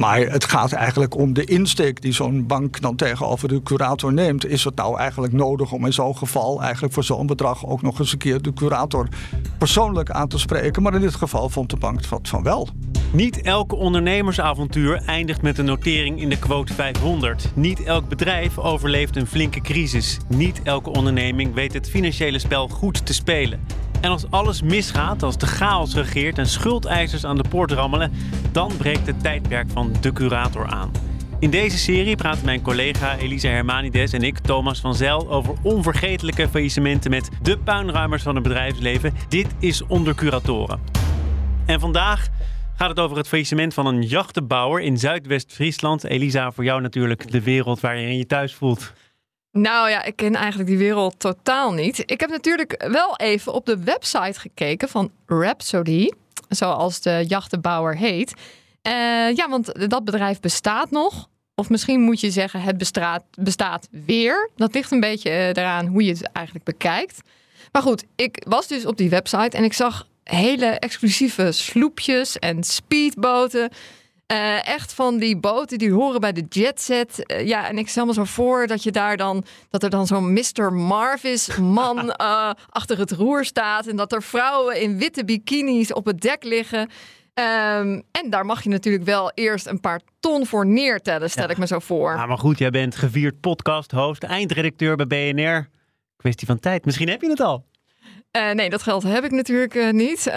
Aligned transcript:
Maar 0.00 0.18
het 0.18 0.44
gaat 0.44 0.72
eigenlijk 0.72 1.16
om 1.16 1.32
de 1.32 1.44
insteek 1.44 2.02
die 2.02 2.12
zo'n 2.12 2.46
bank 2.46 2.80
dan 2.80 2.96
tegenover 2.96 3.48
de 3.48 3.62
curator 3.62 4.12
neemt. 4.12 4.46
Is 4.46 4.64
het 4.64 4.74
nou 4.74 4.98
eigenlijk 4.98 5.32
nodig 5.32 5.72
om 5.72 5.86
in 5.86 5.92
zo'n 5.92 6.16
geval 6.16 6.62
eigenlijk 6.62 6.94
voor 6.94 7.04
zo'n 7.04 7.26
bedrag 7.26 7.66
ook 7.66 7.82
nog 7.82 7.98
eens 7.98 8.12
een 8.12 8.18
keer 8.18 8.42
de 8.42 8.52
curator 8.52 9.08
persoonlijk 9.58 10.10
aan 10.10 10.28
te 10.28 10.38
spreken? 10.38 10.82
Maar 10.82 10.94
in 10.94 11.00
dit 11.00 11.14
geval 11.14 11.48
vond 11.48 11.70
de 11.70 11.76
bank 11.76 12.06
wat 12.06 12.28
van 12.28 12.42
wel. 12.42 12.68
Niet 13.12 13.42
elke 13.42 13.76
ondernemersavontuur 13.76 15.02
eindigt 15.06 15.42
met 15.42 15.58
een 15.58 15.64
notering 15.64 16.20
in 16.20 16.28
de 16.28 16.38
quote 16.38 16.74
500. 16.74 17.50
Niet 17.54 17.82
elk 17.82 18.08
bedrijf 18.08 18.58
overleeft 18.58 19.16
een 19.16 19.26
flinke 19.26 19.60
crisis. 19.60 20.18
Niet 20.28 20.60
elke 20.62 20.90
onderneming 20.90 21.54
weet 21.54 21.72
het 21.72 21.90
financiële 21.90 22.38
spel 22.38 22.68
goed 22.68 23.06
te 23.06 23.14
spelen. 23.14 23.60
En 24.00 24.10
als 24.10 24.30
alles 24.30 24.62
misgaat, 24.62 25.22
als 25.22 25.38
de 25.38 25.46
chaos 25.46 25.94
regeert 25.94 26.38
en 26.38 26.46
schuldeisers 26.46 27.24
aan 27.24 27.36
de 27.36 27.48
poort 27.48 27.72
rammelen, 27.72 28.12
dan 28.52 28.76
breekt 28.76 29.06
het 29.06 29.22
tijdperk 29.22 29.70
van 29.70 29.92
de 30.00 30.12
curator 30.12 30.66
aan. 30.66 30.90
In 31.38 31.50
deze 31.50 31.78
serie 31.78 32.16
praten 32.16 32.44
mijn 32.44 32.62
collega 32.62 33.16
Elisa 33.16 33.48
Hermanides 33.48 34.12
en 34.12 34.22
ik, 34.22 34.38
Thomas 34.38 34.80
van 34.80 34.94
Zel, 34.94 35.30
over 35.30 35.54
onvergetelijke 35.62 36.48
faillissementen 36.48 37.10
met 37.10 37.28
de 37.42 37.58
puinruimers 37.58 38.22
van 38.22 38.34
het 38.34 38.42
bedrijfsleven. 38.42 39.14
Dit 39.28 39.46
is 39.58 39.86
Onder 39.86 40.14
Curatoren. 40.14 40.80
En 41.66 41.80
vandaag 41.80 42.28
gaat 42.76 42.88
het 42.88 42.98
over 43.00 43.16
het 43.16 43.28
faillissement 43.28 43.74
van 43.74 43.86
een 43.86 44.02
jachtenbouwer 44.02 44.82
in 44.82 44.98
Zuidwest-Friesland. 44.98 46.04
Elisa, 46.04 46.52
voor 46.52 46.64
jou 46.64 46.80
natuurlijk 46.80 47.30
de 47.30 47.42
wereld 47.42 47.80
waar 47.80 47.98
je 47.98 48.16
je 48.16 48.26
thuis 48.26 48.54
voelt. 48.54 48.92
Nou 49.52 49.90
ja, 49.90 50.02
ik 50.02 50.16
ken 50.16 50.34
eigenlijk 50.34 50.68
die 50.68 50.78
wereld 50.78 51.18
totaal 51.18 51.72
niet. 51.72 52.02
Ik 52.10 52.20
heb 52.20 52.30
natuurlijk 52.30 52.84
wel 52.90 53.16
even 53.16 53.52
op 53.52 53.66
de 53.66 53.78
website 53.78 54.40
gekeken 54.40 54.88
van 54.88 55.10
Rhapsody, 55.26 56.08
zoals 56.48 57.00
de 57.00 57.24
jachtenbouwer 57.28 57.96
heet. 57.96 58.32
Uh, 58.82 58.92
ja, 59.34 59.48
want 59.48 59.90
dat 59.90 60.04
bedrijf 60.04 60.40
bestaat 60.40 60.90
nog. 60.90 61.28
Of 61.54 61.68
misschien 61.68 62.00
moet 62.00 62.20
je 62.20 62.30
zeggen, 62.30 62.60
het 62.60 62.78
bestaat, 62.78 63.24
bestaat 63.38 63.88
weer. 63.90 64.50
Dat 64.56 64.74
ligt 64.74 64.90
een 64.90 65.00
beetje 65.00 65.30
eh, 65.30 65.48
eraan 65.48 65.86
hoe 65.86 66.04
je 66.04 66.10
het 66.10 66.22
eigenlijk 66.32 66.64
bekijkt. 66.64 67.20
Maar 67.72 67.82
goed, 67.82 68.04
ik 68.16 68.44
was 68.48 68.66
dus 68.66 68.86
op 68.86 68.96
die 68.96 69.10
website 69.10 69.56
en 69.56 69.64
ik 69.64 69.72
zag 69.72 70.06
hele 70.24 70.66
exclusieve 70.66 71.52
sloepjes 71.52 72.38
en 72.38 72.62
speedboten. 72.62 73.70
Uh, 74.32 74.68
echt 74.68 74.94
van 74.94 75.18
die 75.18 75.36
boten 75.36 75.78
die 75.78 75.92
horen 75.92 76.20
bij 76.20 76.32
de 76.32 76.44
jetset. 76.48 77.32
Uh, 77.32 77.46
ja, 77.46 77.68
en 77.68 77.78
ik 77.78 77.88
stel 77.88 78.06
me 78.06 78.12
zo 78.12 78.24
voor 78.24 78.66
dat 78.66 78.82
je 78.82 78.90
daar 78.90 79.16
dan 79.16 79.44
dat 79.70 79.82
er 79.82 79.90
dan 79.90 80.06
zo'n 80.06 80.32
Mr. 80.32 80.72
Marvis 80.72 81.56
man 81.56 81.98
uh, 81.98 82.50
achter 82.68 82.98
het 82.98 83.10
roer 83.10 83.44
staat 83.44 83.86
en 83.86 83.96
dat 83.96 84.12
er 84.12 84.22
vrouwen 84.22 84.80
in 84.80 84.98
witte 84.98 85.24
bikinis 85.24 85.92
op 85.92 86.06
het 86.06 86.20
dek 86.20 86.44
liggen. 86.44 86.80
Um, 86.80 88.02
en 88.10 88.30
daar 88.30 88.46
mag 88.46 88.62
je 88.62 88.68
natuurlijk 88.68 89.04
wel 89.04 89.30
eerst 89.34 89.66
een 89.66 89.80
paar 89.80 90.00
ton 90.20 90.46
voor 90.46 90.66
neertellen, 90.66 91.30
stel 91.30 91.44
ja. 91.44 91.50
ik 91.50 91.58
me 91.58 91.66
zo 91.66 91.78
voor. 91.78 92.12
Ja, 92.12 92.26
maar 92.26 92.38
goed, 92.38 92.58
jij 92.58 92.70
bent 92.70 92.96
gevierd 92.96 93.40
podcast-host, 93.40 94.22
eindredacteur 94.22 94.96
bij 94.96 95.06
BNR. 95.06 95.68
Kwestie 96.16 96.46
van 96.46 96.58
tijd. 96.58 96.84
Misschien 96.84 97.08
heb 97.08 97.20
je 97.20 97.28
het 97.28 97.40
al. 97.40 97.64
Uh, 98.36 98.50
nee, 98.50 98.70
dat 98.70 98.82
geld 98.82 99.02
heb 99.02 99.24
ik 99.24 99.30
natuurlijk 99.30 99.74
uh, 99.74 99.90
niet. 99.90 100.26
Uh, 100.26 100.34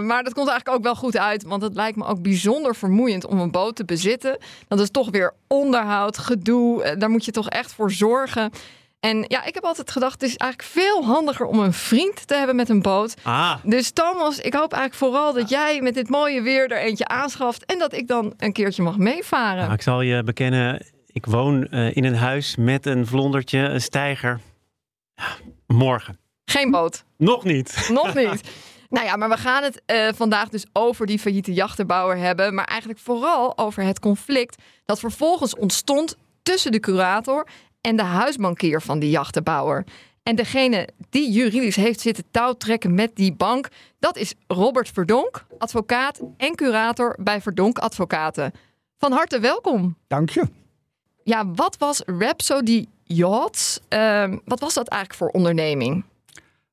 maar 0.00 0.22
dat 0.22 0.34
komt 0.34 0.48
eigenlijk 0.48 0.68
ook 0.68 0.82
wel 0.82 0.94
goed 0.94 1.16
uit. 1.16 1.42
Want 1.42 1.62
het 1.62 1.74
lijkt 1.74 1.96
me 1.96 2.04
ook 2.04 2.22
bijzonder 2.22 2.76
vermoeiend 2.76 3.26
om 3.26 3.40
een 3.40 3.50
boot 3.50 3.76
te 3.76 3.84
bezitten. 3.84 4.38
Dat 4.68 4.80
is 4.80 4.90
toch 4.90 5.10
weer 5.10 5.34
onderhoud, 5.46 6.18
gedoe. 6.18 6.96
daar 6.98 7.10
moet 7.10 7.24
je 7.24 7.30
toch 7.30 7.48
echt 7.48 7.72
voor 7.72 7.90
zorgen. 7.92 8.50
En 9.00 9.24
ja, 9.28 9.44
ik 9.44 9.54
heb 9.54 9.64
altijd 9.64 9.90
gedacht, 9.90 10.12
het 10.12 10.22
is 10.22 10.36
eigenlijk 10.36 10.70
veel 10.70 11.04
handiger 11.04 11.46
om 11.46 11.58
een 11.58 11.72
vriend 11.72 12.26
te 12.26 12.34
hebben 12.34 12.56
met 12.56 12.68
een 12.68 12.82
boot. 12.82 13.14
Ah. 13.22 13.54
Dus 13.64 13.90
Thomas, 13.90 14.38
ik 14.38 14.54
hoop 14.54 14.72
eigenlijk 14.72 14.94
vooral 14.94 15.32
dat 15.32 15.48
jij 15.48 15.80
met 15.80 15.94
dit 15.94 16.08
mooie 16.08 16.42
weer 16.42 16.70
er 16.70 16.78
eentje 16.78 17.06
aanschaft. 17.06 17.64
En 17.64 17.78
dat 17.78 17.92
ik 17.92 18.08
dan 18.08 18.34
een 18.36 18.52
keertje 18.52 18.82
mag 18.82 18.96
meevaren. 18.96 19.62
Nou, 19.62 19.72
ik 19.72 19.82
zal 19.82 20.00
je 20.00 20.22
bekennen, 20.22 20.86
ik 21.06 21.26
woon 21.26 21.64
in 21.70 22.04
een 22.04 22.16
huis 22.16 22.56
met 22.56 22.86
een 22.86 23.06
vlondertje, 23.06 23.58
een 23.58 23.80
steiger. 23.80 24.40
Ja, 25.14 25.36
morgen. 25.66 26.19
Geen 26.50 26.70
boot. 26.70 27.04
Nog 27.16 27.44
niet. 27.44 27.88
Nog 27.92 28.14
niet. 28.14 28.40
Nou 28.90 29.06
ja, 29.06 29.16
maar 29.16 29.28
we 29.28 29.36
gaan 29.36 29.62
het 29.62 29.82
uh, 29.86 30.08
vandaag 30.14 30.48
dus 30.48 30.66
over 30.72 31.06
die 31.06 31.18
failliete 31.18 31.52
jachtenbouwer 31.52 32.16
hebben. 32.16 32.54
Maar 32.54 32.64
eigenlijk 32.64 33.00
vooral 33.00 33.58
over 33.58 33.82
het 33.82 33.98
conflict 33.98 34.62
dat 34.84 35.00
vervolgens 35.00 35.56
ontstond 35.56 36.16
tussen 36.42 36.72
de 36.72 36.80
curator 36.80 37.46
en 37.80 37.96
de 37.96 38.02
huisbankier 38.02 38.80
van 38.80 38.98
die 38.98 39.10
jachtenbouwer. 39.10 39.84
En 40.22 40.36
degene 40.36 40.88
die 41.10 41.30
juridisch 41.30 41.76
heeft 41.76 42.00
zitten 42.00 42.24
touwtrekken 42.30 42.94
met 42.94 43.16
die 43.16 43.32
bank, 43.32 43.68
dat 43.98 44.16
is 44.16 44.34
Robert 44.46 44.88
Verdonk, 44.88 45.44
advocaat 45.58 46.20
en 46.36 46.54
curator 46.54 47.16
bij 47.20 47.40
Verdonk 47.40 47.78
Advocaten. 47.78 48.52
Van 48.98 49.12
harte 49.12 49.40
welkom. 49.40 49.96
Dank 50.06 50.30
je. 50.30 50.44
Ja, 51.24 51.50
wat 51.50 51.76
was 51.78 52.02
Rhapsody 52.06 52.86
Yachts? 53.04 53.80
Uh, 53.88 54.32
wat 54.44 54.60
was 54.60 54.74
dat 54.74 54.88
eigenlijk 54.88 55.22
voor 55.22 55.28
onderneming? 55.28 56.04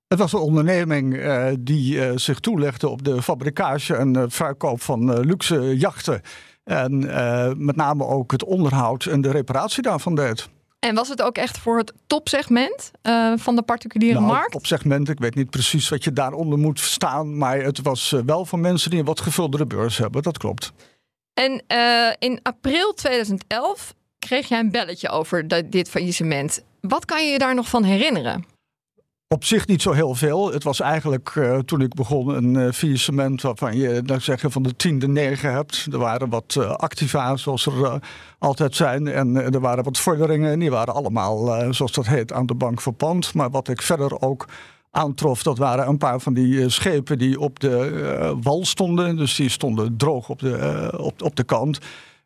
Het 0.07 0.19
was 0.19 0.33
een 0.33 0.39
onderneming 0.39 1.13
uh, 1.13 1.47
die 1.59 1.95
uh, 1.95 2.11
zich 2.15 2.39
toelegde 2.39 2.89
op 2.89 3.03
de 3.03 3.21
fabricage 3.21 3.95
en 3.95 4.17
uh, 4.17 4.23
verkoop 4.27 4.81
van 4.81 5.19
luxe 5.19 5.77
jachten. 5.77 6.21
En 6.63 6.99
met 7.65 7.75
name 7.75 8.05
ook 8.05 8.31
het 8.31 8.43
onderhoud 8.43 9.05
en 9.05 9.21
de 9.21 9.31
reparatie 9.31 9.83
daarvan 9.83 10.15
deed. 10.15 10.49
En 10.79 10.95
was 10.95 11.09
het 11.09 11.21
ook 11.21 11.37
echt 11.37 11.57
voor 11.57 11.77
het 11.77 11.93
topsegment 12.07 12.91
van 13.35 13.55
de 13.55 13.61
particuliere 13.61 14.19
nou, 14.19 14.31
markt? 14.31 14.51
Topsegment, 14.51 15.09
ik 15.09 15.19
weet 15.19 15.35
niet 15.35 15.49
precies 15.49 15.89
wat 15.89 16.03
je 16.03 16.13
daaronder 16.13 16.59
moet 16.59 16.79
verstaan. 16.79 17.37
Maar 17.37 17.61
het 17.61 17.81
was 17.81 18.15
wel 18.25 18.45
voor 18.45 18.59
mensen 18.59 18.89
die 18.89 18.99
een 18.99 19.05
wat 19.05 19.21
gevuldere 19.21 19.65
beurs 19.65 19.97
hebben, 19.97 20.23
dat 20.23 20.37
klopt. 20.37 20.71
En 21.33 21.63
in 22.19 22.39
april 22.41 22.93
2011 22.93 23.93
kreeg 24.19 24.47
jij 24.47 24.59
een 24.59 24.71
belletje 24.71 25.09
over 25.09 25.47
dit 25.69 25.89
faillissement. 25.89 26.63
Wat 26.81 27.05
kan 27.05 27.25
je 27.25 27.31
je 27.31 27.39
daar 27.39 27.55
nog 27.55 27.69
van 27.69 27.83
herinneren? 27.83 28.56
Op 29.29 29.43
zich 29.43 29.67
niet 29.67 29.81
zo 29.81 29.91
heel 29.91 30.15
veel. 30.15 30.51
Het 30.51 30.63
was 30.63 30.79
eigenlijk 30.79 31.35
uh, 31.35 31.57
toen 31.57 31.81
ik 31.81 31.93
begon 31.93 32.27
een 32.27 32.53
uh, 32.53 32.71
faillissement 32.71 33.41
waarvan 33.41 33.77
je 33.77 34.01
dan 34.01 34.21
zeggen 34.21 34.51
van 34.51 34.63
de 34.63 34.75
tiende 34.75 35.07
negen 35.07 35.51
hebt. 35.51 35.87
Er 35.91 35.97
waren 35.97 36.29
wat 36.29 36.55
uh, 36.57 36.71
activa 36.71 37.37
zoals 37.37 37.65
er 37.65 37.99
altijd 38.39 38.75
zijn 38.75 39.07
en 39.07 39.35
er 39.35 39.59
waren 39.59 39.83
wat 39.83 39.97
vorderingen 39.97 40.51
en 40.51 40.59
die 40.59 40.69
waren 40.69 40.93
allemaal 40.93 41.73
zoals 41.73 41.91
dat 41.91 42.07
heet 42.07 42.33
aan 42.33 42.45
de 42.45 42.55
bank 42.55 42.81
verpand. 42.81 43.33
Maar 43.33 43.49
wat 43.49 43.67
ik 43.67 43.81
verder 43.81 44.21
ook 44.21 44.47
aantrof, 44.91 45.43
dat 45.43 45.57
waren 45.57 45.87
een 45.87 45.97
paar 45.97 46.19
van 46.19 46.33
die 46.33 46.69
schepen 46.69 47.17
die 47.17 47.39
op 47.39 47.59
de 47.59 48.37
wal 48.41 48.65
stonden. 48.65 49.17
Dus 49.17 49.35
die 49.35 49.49
stonden 49.49 49.97
droog 49.97 50.29
op 50.29 50.39
de, 50.39 50.93
op, 50.97 51.21
op 51.21 51.35
de 51.35 51.43
kant. 51.43 51.79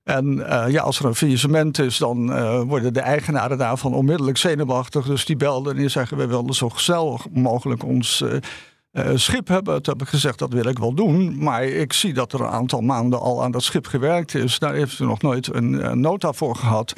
En 0.04 0.26
uh, 0.38 0.66
ja, 0.68 0.82
als 0.82 1.00
er 1.00 1.06
een 1.06 1.16
faillissement 1.16 1.80
is, 1.80 1.98
dan 1.98 2.30
uh, 2.30 2.62
worden 2.62 2.94
de 2.94 3.00
eigenaren 3.00 3.58
daarvan 3.58 3.94
onmiddellijk 3.94 4.38
zenuwachtig. 4.38 5.06
Dus 5.06 5.26
die 5.26 5.36
belden 5.36 5.74
en 5.74 5.80
die 5.80 5.90
zeggen: 5.90 6.18
We 6.18 6.28
willen 6.28 6.54
zo 6.54 6.72
snel 6.76 7.20
mogelijk 7.32 7.84
ons 7.84 8.22
uh, 8.22 9.10
schip 9.16 9.48
hebben. 9.48 9.82
Toen 9.82 9.94
heb 9.94 10.02
ik 10.02 10.14
gezegd: 10.14 10.40
Dat 10.40 10.54
wil 10.54 10.66
ik 10.66 10.80
wel 10.80 10.94
doen. 10.94 11.44
Maar 11.44 11.64
ik 11.64 11.94
zie 11.94 12.14
dat 12.14 12.34
er 12.34 12.42
een 12.42 12.48
aantal 12.48 12.82
maanden 12.82 13.20
al 13.20 13.44
aan 13.44 13.52
dat 13.52 13.64
schip 13.64 13.88
gewerkt 13.88 14.36
is. 14.36 14.60
Daar 14.60 14.74
heeft 14.74 15.00
u 15.00 15.06
nog 15.06 15.22
nooit 15.22 15.54
een 15.54 16.00
nota 16.02 16.34
voor 16.34 16.56
gehad. 16.56 16.94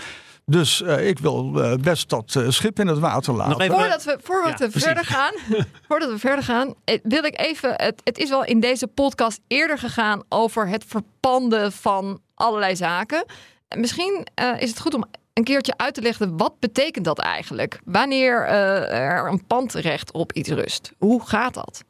Dus 0.45 0.81
uh, 0.81 1.07
ik 1.07 1.19
wil 1.19 1.51
uh, 1.55 1.73
best 1.75 2.09
dat 2.09 2.35
uh, 2.37 2.49
schip 2.49 2.79
in 2.79 2.87
het 2.87 2.99
water 2.99 3.33
laten. 3.33 3.61
Even... 3.61 3.75
Voordat 3.75 4.03
we, 4.03 4.19
voordat 4.23 4.59
ja, 4.59 4.69
we 4.69 4.79
verder 4.79 5.05
gaan, 5.05 5.33
voordat 5.87 6.09
we 6.09 6.19
verder 6.19 6.43
gaan, 6.43 6.73
wil 7.03 7.23
ik 7.23 7.39
even. 7.39 7.73
Het, 7.75 8.01
het 8.03 8.17
is 8.17 8.29
wel 8.29 8.43
in 8.45 8.59
deze 8.59 8.87
podcast 8.87 9.39
eerder 9.47 9.77
gegaan 9.77 10.23
over 10.29 10.67
het 10.67 10.83
verpanden 10.87 11.71
van 11.71 12.19
allerlei 12.35 12.75
zaken. 12.75 13.25
Misschien 13.77 14.27
is 14.59 14.69
het 14.69 14.79
goed 14.79 14.93
om 14.93 15.03
een 15.33 15.43
keertje 15.43 15.73
uit 15.77 15.93
te 15.93 16.01
leggen 16.01 16.37
wat 16.37 16.59
betekent 16.59 17.05
dat 17.05 17.19
eigenlijk? 17.19 17.81
Wanneer 17.85 18.45
er 18.87 19.27
een 19.27 19.45
pandrecht 19.47 20.11
op 20.11 20.31
iets 20.31 20.49
rust? 20.49 20.93
Hoe 20.97 21.27
gaat 21.27 21.53
dat? 21.53 21.83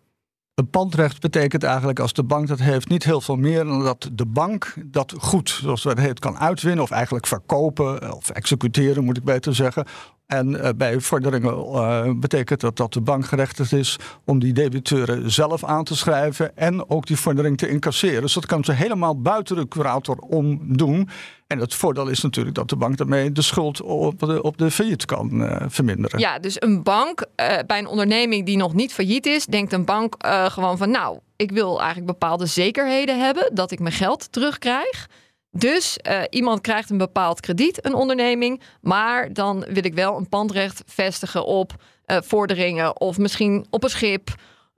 Een 0.53 0.69
pandrecht 0.69 1.21
betekent 1.21 1.63
eigenlijk 1.63 1.99
als 1.99 2.13
de 2.13 2.23
bank 2.23 2.47
dat 2.47 2.59
heeft 2.59 2.89
niet 2.89 3.03
heel 3.03 3.21
veel 3.21 3.35
meer 3.35 3.63
dan 3.63 3.83
dat 3.83 4.09
de 4.11 4.25
bank 4.25 4.73
dat 4.85 5.13
goed, 5.19 5.49
zoals 5.49 5.81
dat 5.81 5.97
heet, 5.97 6.19
kan 6.19 6.37
uitwinnen 6.37 6.83
of 6.83 6.91
eigenlijk 6.91 7.27
verkopen 7.27 8.15
of 8.15 8.29
executeren 8.29 9.03
moet 9.03 9.17
ik 9.17 9.23
beter 9.23 9.55
zeggen 9.55 9.85
En 10.25 10.49
uh, 10.49 10.69
bij 10.75 10.99
vorderingen 10.99 11.53
uh, 11.53 12.09
betekent 12.15 12.59
dat 12.59 12.77
dat 12.77 12.93
de 12.93 13.01
bank 13.01 13.25
gerechtigd 13.25 13.71
is 13.71 13.99
om 14.25 14.39
die 14.39 14.53
debiteuren 14.53 15.31
zelf 15.31 15.63
aan 15.63 15.83
te 15.83 15.95
schrijven 15.95 16.57
en 16.57 16.89
ook 16.89 17.05
die 17.05 17.17
vordering 17.17 17.57
te 17.57 17.69
incasseren. 17.69 18.21
Dus 18.21 18.33
dat 18.33 18.45
kan 18.45 18.63
ze 18.63 18.71
helemaal 18.71 19.21
buiten 19.21 19.55
de 19.55 19.67
curator 19.67 20.17
om 20.17 20.59
doen. 20.77 21.09
En 21.47 21.59
het 21.59 21.73
voordeel 21.73 22.07
is 22.07 22.21
natuurlijk 22.21 22.55
dat 22.55 22.69
de 22.69 22.75
bank 22.75 22.97
daarmee 22.97 23.31
de 23.31 23.41
schuld 23.41 23.81
op 23.81 24.19
de, 24.19 24.41
op 24.41 24.57
de 24.57 24.71
failliet 24.71 25.05
kan 25.05 25.41
uh, 25.41 25.55
verminderen. 25.67 26.19
Ja, 26.19 26.39
dus 26.39 26.55
een 26.61 26.83
bank 26.83 27.25
bij 27.65 27.79
een 27.79 27.87
onderneming 27.87 28.45
die 28.45 28.57
nog 28.57 28.73
niet 28.73 28.93
failliet 28.93 29.25
is, 29.25 29.45
denkt 29.45 29.73
een 29.73 29.85
bank 29.85 30.15
gewoon 30.47 30.77
van 30.77 30.89
nou, 30.89 31.19
ik 31.35 31.51
wil 31.51 31.77
eigenlijk 31.77 32.07
bepaalde 32.07 32.45
zekerheden 32.45 33.19
hebben 33.19 33.55
dat 33.55 33.71
ik 33.71 33.79
mijn 33.79 33.93
geld 33.93 34.31
terugkrijg. 34.31 35.07
Dus 35.55 35.97
uh, 36.07 36.21
iemand 36.29 36.61
krijgt 36.61 36.89
een 36.89 36.97
bepaald 36.97 37.39
krediet, 37.39 37.85
een 37.85 37.93
onderneming, 37.93 38.61
maar 38.81 39.33
dan 39.33 39.65
wil 39.69 39.85
ik 39.85 39.93
wel 39.93 40.17
een 40.17 40.29
pandrecht 40.29 40.83
vestigen 40.85 41.45
op 41.45 41.73
uh, 42.07 42.17
vorderingen 42.21 43.01
of 43.01 43.17
misschien 43.17 43.65
op 43.69 43.83
een 43.83 43.89
schip. 43.89 44.29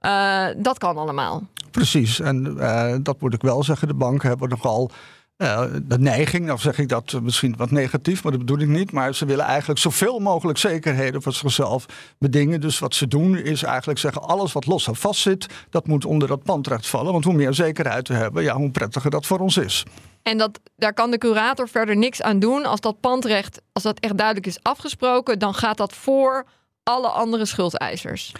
Uh, 0.01 0.47
dat 0.57 0.77
kan 0.77 0.97
allemaal. 0.97 1.43
Precies, 1.71 2.19
en 2.19 2.55
dat 3.03 3.21
moet 3.21 3.33
ik 3.33 3.41
wel 3.41 3.63
zeggen. 3.63 3.87
De 3.87 3.93
banken 3.93 4.29
hebben 4.29 4.49
nogal 4.49 4.91
de 5.37 5.99
neiging, 5.99 6.45
nou 6.45 6.59
zeg 6.59 6.77
ik 6.77 6.89
dat 6.89 7.19
misschien 7.21 7.55
wat 7.57 7.71
negatief, 7.71 8.23
maar 8.23 8.31
dat 8.31 8.41
bedoel 8.41 8.59
ik 8.59 8.67
niet. 8.67 8.91
Maar 8.91 9.15
ze 9.15 9.25
willen 9.25 9.45
eigenlijk 9.45 9.79
zoveel 9.79 10.19
mogelijk 10.19 10.57
zekerheden 10.57 11.21
voor 11.21 11.33
zichzelf 11.33 11.85
bedingen. 12.19 12.61
Dus 12.61 12.79
wat 12.79 12.95
ze 12.95 13.07
doen 13.07 13.37
is 13.37 13.63
eigenlijk 13.63 13.99
zeggen: 13.99 14.21
alles 14.21 14.53
wat 14.53 14.65
los 14.65 14.87
en 14.87 14.95
vast 14.95 15.21
zit, 15.21 15.47
dat 15.69 15.87
moet 15.87 16.05
onder 16.05 16.27
dat 16.27 16.43
pandrecht 16.43 16.87
vallen. 16.87 17.11
Want 17.11 17.23
hoe 17.23 17.33
meer 17.33 17.53
zekerheid 17.53 18.07
we 18.07 18.13
hebben, 18.13 18.43
ja, 18.43 18.55
hoe 18.55 18.71
prettiger 18.71 19.11
dat 19.11 19.25
voor 19.25 19.39
ons 19.39 19.57
is. 19.57 19.83
En 20.21 20.37
dat, 20.37 20.59
daar 20.75 20.93
kan 20.93 21.11
de 21.11 21.17
curator 21.17 21.67
verder 21.69 21.97
niks 21.97 22.21
aan 22.21 22.39
doen. 22.39 22.65
Als 22.65 22.79
dat 22.79 22.99
pandrecht, 22.99 23.61
als 23.71 23.83
dat 23.83 23.99
echt 23.99 24.17
duidelijk 24.17 24.47
is 24.47 24.59
afgesproken, 24.61 25.39
dan 25.39 25.53
gaat 25.53 25.77
dat 25.77 25.93
voor 25.93 26.45
alle 26.83 27.07
andere 27.07 27.45
schuldeisers. 27.45 28.33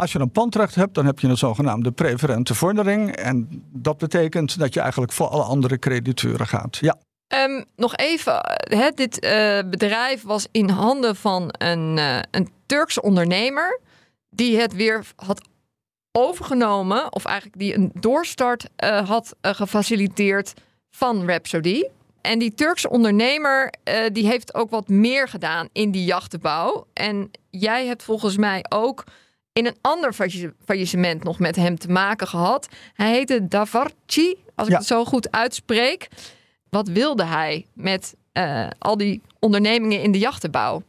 Als 0.00 0.12
je 0.12 0.18
een 0.18 0.30
pandrecht 0.30 0.74
hebt, 0.74 0.94
dan 0.94 1.06
heb 1.06 1.18
je 1.18 1.28
een 1.28 1.36
zogenaamde 1.36 1.90
preferente 1.90 2.54
vordering. 2.54 3.16
En 3.16 3.64
dat 3.72 3.98
betekent 3.98 4.58
dat 4.58 4.74
je 4.74 4.80
eigenlijk 4.80 5.12
voor 5.12 5.26
alle 5.26 5.42
andere 5.42 5.78
crediteuren 5.78 6.46
gaat. 6.46 6.76
Ja. 6.76 6.96
Um, 7.34 7.64
nog 7.76 7.96
even, 7.96 8.40
dit 8.94 9.24
uh, 9.24 9.58
bedrijf 9.70 10.22
was 10.22 10.46
in 10.50 10.68
handen 10.68 11.16
van 11.16 11.54
een, 11.58 11.96
uh, 11.96 12.18
een 12.30 12.48
Turkse 12.66 13.02
ondernemer. 13.02 13.80
Die 14.30 14.60
het 14.60 14.74
weer 14.74 15.04
had 15.16 15.48
overgenomen, 16.12 17.12
of 17.12 17.24
eigenlijk 17.24 17.58
die 17.58 17.74
een 17.74 17.90
doorstart 17.94 18.68
uh, 18.84 19.08
had 19.08 19.34
gefaciliteerd 19.40 20.54
van 20.90 21.26
Rhapsody. 21.26 21.84
En 22.20 22.38
die 22.38 22.54
Turkse 22.54 22.90
ondernemer 22.90 23.72
die 24.12 24.26
heeft 24.26 24.54
ook 24.54 24.70
wat 24.70 24.88
meer 24.88 25.28
gedaan 25.28 25.68
in 25.72 25.90
die 25.90 26.04
jachtenbouw. 26.04 26.86
En 26.92 27.30
jij 27.50 27.86
hebt 27.86 28.02
volgens 28.02 28.36
mij 28.36 28.64
ook 28.68 29.04
in 29.52 29.66
een 29.66 29.76
ander 29.80 30.12
faillissement 30.64 31.24
nog 31.24 31.38
met 31.38 31.56
hem 31.56 31.78
te 31.78 31.88
maken 31.88 32.26
gehad. 32.26 32.68
Hij 32.94 33.10
heette 33.10 33.48
Davarci, 33.48 34.36
als 34.54 34.68
ik 34.68 34.74
het 34.74 34.86
zo 34.86 35.04
goed 35.04 35.30
uitspreek. 35.30 36.08
Wat 36.68 36.88
wilde 36.88 37.24
hij 37.24 37.66
met 37.72 38.14
uh, 38.32 38.66
al 38.78 38.96
die 38.96 39.22
ondernemingen 39.38 40.02
in 40.02 40.12
de 40.12 40.18
jachtenbouw? 40.18 40.82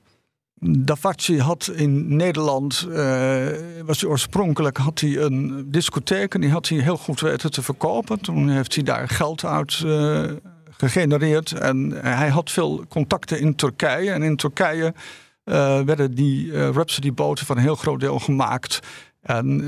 Davarci 0.63 1.39
had 1.39 1.71
in 1.75 2.15
Nederland, 2.15 2.85
uh, 2.89 3.47
was 3.85 4.01
hij 4.01 4.09
oorspronkelijk, 4.09 4.77
had 4.77 4.99
hij 4.99 5.17
een 5.17 5.65
discotheek 5.71 6.33
en 6.33 6.41
die 6.41 6.49
had 6.49 6.67
hij 6.67 6.77
heel 6.77 6.97
goed 6.97 7.19
weten 7.19 7.51
te 7.51 7.61
verkopen. 7.61 8.21
Toen 8.21 8.49
heeft 8.49 8.75
hij 8.75 8.83
daar 8.83 9.09
geld 9.09 9.45
uit 9.45 9.79
uh, 9.85 10.31
gegenereerd 10.69 11.51
en 11.51 11.91
hij 11.91 12.29
had 12.29 12.51
veel 12.51 12.85
contacten 12.89 13.39
in 13.39 13.55
Turkije. 13.55 14.11
En 14.11 14.23
in 14.23 14.35
Turkije 14.35 14.93
werden 15.43 16.15
die 16.15 16.69
Rhapsody-boten 16.71 17.45
van 17.45 17.57
een 17.57 17.63
heel 17.63 17.75
groot 17.75 17.99
deel 17.99 18.19
gemaakt. 18.19 18.79
En 19.21 19.59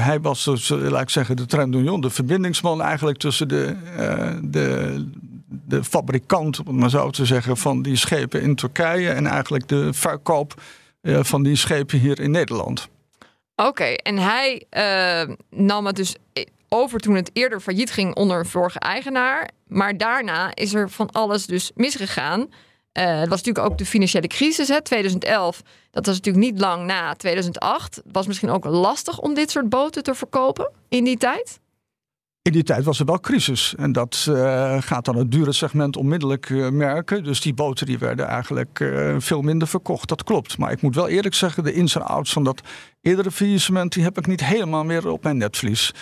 hij 0.00 0.20
was 0.20 0.44
dus, 0.44 0.68
laat 0.68 1.02
ik 1.02 1.10
zeggen, 1.10 1.36
de 1.36 1.46
Trendunion, 1.46 2.00
de 2.00 2.10
verbindingsman 2.10 2.82
eigenlijk 2.82 3.18
tussen 3.18 3.48
de, 3.48 3.76
de 4.42 5.06
de 5.52 5.84
fabrikant, 5.84 6.58
om 6.58 6.66
het 6.66 6.76
maar 6.76 6.90
zo 6.90 7.10
te 7.10 7.26
zeggen, 7.26 7.56
van 7.56 7.82
die 7.82 7.96
schepen 7.96 8.42
in 8.42 8.54
Turkije 8.54 9.10
en 9.10 9.26
eigenlijk 9.26 9.68
de 9.68 9.92
verkoop 9.92 10.62
uh, 11.02 11.18
van 11.22 11.42
die 11.42 11.56
schepen 11.56 11.98
hier 11.98 12.20
in 12.20 12.30
Nederland. 12.30 12.88
Oké, 13.56 13.84
en 13.84 14.18
hij 14.18 14.64
uh, 14.70 15.34
nam 15.50 15.86
het 15.86 15.96
dus 15.96 16.16
over 16.68 17.00
toen 17.00 17.14
het 17.14 17.30
eerder 17.32 17.60
failliet 17.60 17.90
ging 17.90 18.14
onder 18.14 18.38
een 18.38 18.46
vorige 18.46 18.78
eigenaar. 18.78 19.50
Maar 19.66 19.96
daarna 19.96 20.54
is 20.54 20.74
er 20.74 20.90
van 20.90 21.10
alles 21.10 21.46
dus 21.46 21.70
misgegaan. 21.74 22.48
Uh, 22.98 23.04
het 23.04 23.28
was 23.28 23.42
natuurlijk 23.42 23.66
ook 23.66 23.78
de 23.78 23.86
financiële 23.86 24.26
crisis, 24.26 24.68
hè, 24.68 24.82
2011. 24.82 25.62
Dat 25.90 26.06
was 26.06 26.16
natuurlijk 26.16 26.44
niet 26.44 26.60
lang 26.60 26.86
na 26.86 27.14
2008. 27.14 27.94
Het 27.94 28.04
was 28.12 28.26
misschien 28.26 28.50
ook 28.50 28.64
lastig 28.64 29.18
om 29.18 29.34
dit 29.34 29.50
soort 29.50 29.68
boten 29.68 30.02
te 30.02 30.14
verkopen 30.14 30.70
in 30.88 31.04
die 31.04 31.16
tijd. 31.16 31.60
In 32.42 32.52
die 32.52 32.62
tijd 32.62 32.84
was 32.84 33.00
er 33.00 33.06
wel 33.06 33.20
crisis. 33.20 33.74
En 33.76 33.92
dat 33.92 34.26
uh, 34.28 34.82
gaat 34.82 35.04
dan 35.04 35.16
het 35.16 35.30
dure 35.30 35.52
segment 35.52 35.96
onmiddellijk 35.96 36.48
uh, 36.48 36.68
merken. 36.68 37.24
Dus 37.24 37.40
die 37.40 37.54
boten 37.54 37.86
die 37.86 37.98
werden 37.98 38.26
eigenlijk 38.26 38.80
uh, 38.80 39.16
veel 39.18 39.42
minder 39.42 39.68
verkocht. 39.68 40.08
Dat 40.08 40.24
klopt. 40.24 40.58
Maar 40.58 40.72
ik 40.72 40.82
moet 40.82 40.94
wel 40.94 41.08
eerlijk 41.08 41.34
zeggen, 41.34 41.64
de 41.64 41.72
ins 41.72 41.94
en 41.94 42.06
outs 42.06 42.32
van 42.32 42.44
dat 42.44 42.60
eerdere 43.00 43.30
faillissement... 43.30 43.92
die 43.92 44.02
heb 44.02 44.18
ik 44.18 44.26
niet 44.26 44.44
helemaal 44.44 44.84
meer 44.84 45.08
op 45.08 45.22
mijn 45.22 45.36
netvlies. 45.36 45.92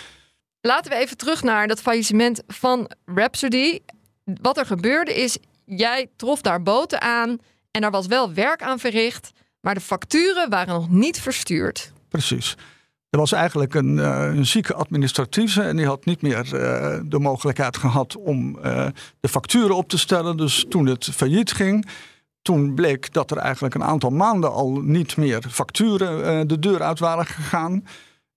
Laten 0.61 0.91
we 0.91 0.97
even 0.97 1.17
terug 1.17 1.43
naar 1.43 1.67
dat 1.67 1.81
faillissement 1.81 2.43
van 2.47 2.91
Rhapsody. 3.05 3.79
Wat 4.23 4.57
er 4.57 4.65
gebeurde 4.65 5.13
is, 5.13 5.37
jij 5.77 6.09
trof 6.15 6.41
daar 6.41 6.63
boten 6.63 7.01
aan... 7.01 7.37
en 7.71 7.83
er 7.83 7.91
was 7.91 8.07
wel 8.07 8.33
werk 8.33 8.61
aan 8.61 8.79
verricht... 8.79 9.31
maar 9.61 9.73
de 9.73 9.81
facturen 9.81 10.49
waren 10.49 10.73
nog 10.73 10.89
niet 10.89 11.21
verstuurd. 11.21 11.91
Precies. 12.09 12.57
Er 13.09 13.19
was 13.19 13.31
eigenlijk 13.31 13.73
een, 13.73 13.97
uh, 13.97 14.31
een 14.35 14.45
zieke 14.45 14.73
administratieve 14.73 15.61
en 15.61 15.75
die 15.75 15.85
had 15.85 16.05
niet 16.05 16.21
meer 16.21 16.45
uh, 16.45 16.99
de 17.05 17.19
mogelijkheid 17.19 17.77
gehad 17.77 18.17
om 18.17 18.57
uh, 18.57 18.87
de 19.19 19.29
facturen 19.29 19.75
op 19.75 19.89
te 19.89 19.97
stellen. 19.97 20.37
Dus 20.37 20.65
toen 20.69 20.85
het 20.85 21.09
failliet 21.13 21.51
ging, 21.51 21.87
toen 22.41 22.73
bleek 22.73 23.13
dat 23.13 23.31
er 23.31 23.37
eigenlijk 23.37 23.75
een 23.75 23.83
aantal 23.83 24.09
maanden 24.09 24.51
al 24.51 24.71
niet 24.71 25.17
meer 25.17 25.43
facturen 25.49 26.47
de 26.47 26.59
deur 26.59 26.81
uit 26.81 26.99
waren 26.99 27.25
gegaan. 27.25 27.83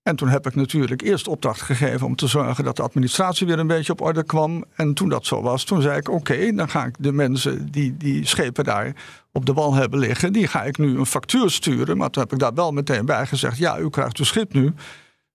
En 0.05 0.17
toen 0.17 0.29
heb 0.29 0.47
ik 0.47 0.55
natuurlijk 0.55 1.03
eerst 1.03 1.29
opdracht 1.29 1.61
gegeven 1.61 2.07
om 2.07 2.17
te 2.17 2.27
zorgen 2.27 2.65
dat 2.65 2.77
de 2.77 2.83
administratie 2.83 3.47
weer 3.47 3.59
een 3.59 3.67
beetje 3.67 3.93
op 3.93 4.01
orde 4.01 4.25
kwam. 4.25 4.65
En 4.75 4.95
toen 4.95 5.09
dat 5.09 5.27
zo 5.27 5.43
was, 5.43 5.65
toen 5.65 5.83
zei 5.83 5.99
ik: 5.99 6.11
Oké, 6.11 6.53
dan 6.53 6.69
ga 6.69 6.85
ik 6.85 6.95
de 6.99 7.13
mensen 7.13 7.71
die 7.71 7.97
die 7.97 8.27
schepen 8.27 8.65
daar 8.65 8.93
op 9.33 9.47
de 9.47 9.53
wal 9.53 9.75
hebben 9.75 9.99
liggen, 9.99 10.33
die 10.33 10.47
ga 10.47 10.63
ik 10.63 10.79
nu 10.79 10.99
een 10.99 11.07
factuur 11.07 11.51
sturen. 11.51 11.97
Maar 11.97 12.11
toen 12.11 12.23
heb 12.23 12.33
ik 12.33 12.39
daar 12.39 12.55
wel 12.55 12.73
meteen 12.73 13.07
bij 13.07 13.27
gezegd: 13.27 13.59
Ja, 13.59 13.79
u 13.79 13.91
krijgt 13.91 14.19
uw 14.19 14.25
schip 14.25 14.53
nu. 14.53 14.75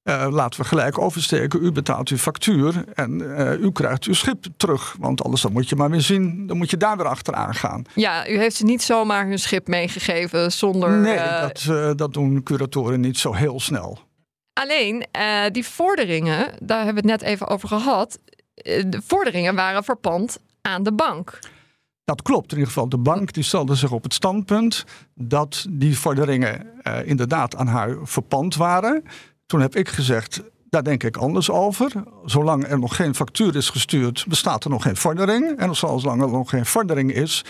Uh, 0.04 0.28
laten 0.30 0.62
we 0.62 0.68
gelijk 0.68 0.98
oversteken. 0.98 1.64
U 1.64 1.72
betaalt 1.72 2.10
uw 2.10 2.18
factuur 2.18 2.84
en 2.94 3.22
uh, 3.22 3.52
u 3.52 3.72
krijgt 3.72 4.04
uw 4.04 4.14
schip 4.14 4.46
terug. 4.58 4.96
Want 5.00 5.24
anders 5.24 5.42
dan 5.42 5.52
moet 5.52 5.70
je 5.70 5.76
maar 5.76 5.90
weer 5.90 6.02
zien, 6.02 6.48
dan 6.48 6.58
moet 6.58 6.70
je 6.70 6.78
daar 6.78 6.98
weer 6.98 7.08
achteraan 7.08 7.56
gaan. 7.56 7.84
Ja, 7.96 8.30
u 8.30 8.38
heeft 8.38 8.56
ze 8.56 8.64
niet 8.66 8.82
zomaar 8.82 9.28
hun 9.28 9.40
schip 9.40 9.68
meegegeven 9.68 10.52
zonder. 10.52 10.98
Nee, 10.98 11.16
uh... 11.16 11.42
dat, 11.42 11.98
dat 11.98 12.14
doen 12.14 12.44
curatoren 12.44 13.00
niet 13.00 13.18
zo 13.18 13.34
heel 13.34 13.60
snel. 13.60 14.08
Alleen, 14.60 15.06
uh, 15.18 15.46
die 15.52 15.66
vorderingen, 15.66 16.52
daar 16.62 16.86
hebben 16.86 17.04
we 17.04 17.12
het 17.12 17.22
net 17.22 17.30
even 17.30 17.48
over 17.48 17.68
gehad. 17.68 18.20
Uh, 18.64 18.84
de 18.88 19.02
vorderingen 19.06 19.56
waren 19.56 19.84
verpand 19.84 20.40
aan 20.62 20.84
de 20.84 20.94
bank. 20.94 21.40
Dat 22.04 22.22
klopt. 22.22 22.52
In 22.52 22.58
ieder 22.58 22.74
geval, 22.74 22.90
de 22.90 22.98
bank 22.98 23.34
die 23.34 23.44
stelde 23.44 23.76
zich 23.76 23.92
op 23.92 24.04
het 24.04 24.14
standpunt 24.14 24.86
dat 25.16 25.66
die 25.70 25.98
vorderingen 25.98 26.68
uh, 26.84 27.08
inderdaad 27.08 27.56
aan 27.56 27.68
haar 27.68 27.98
verpand 28.04 28.56
waren. 28.56 29.04
Toen 29.46 29.62
heb 29.62 29.76
ik 29.76 29.90
gezegd, 29.90 30.42
daar 30.70 30.84
denk 30.84 31.04
ik 31.04 31.18
anders 31.18 31.50
over. 31.50 31.92
Zolang 32.26 32.68
er 32.68 32.80
nog 32.80 32.96
geen 32.96 33.16
factuur 33.16 33.56
is 33.56 33.70
gestuurd, 33.70 34.26
bestaat 34.28 34.64
er 34.64 34.70
nog 34.70 34.84
geen 34.84 34.98
vordering. 34.98 35.58
En 35.58 35.76
zolang 35.76 36.22
er 36.22 36.30
nog 36.30 36.50
geen 36.50 36.66
vordering 36.66 37.14
is, 37.14 37.46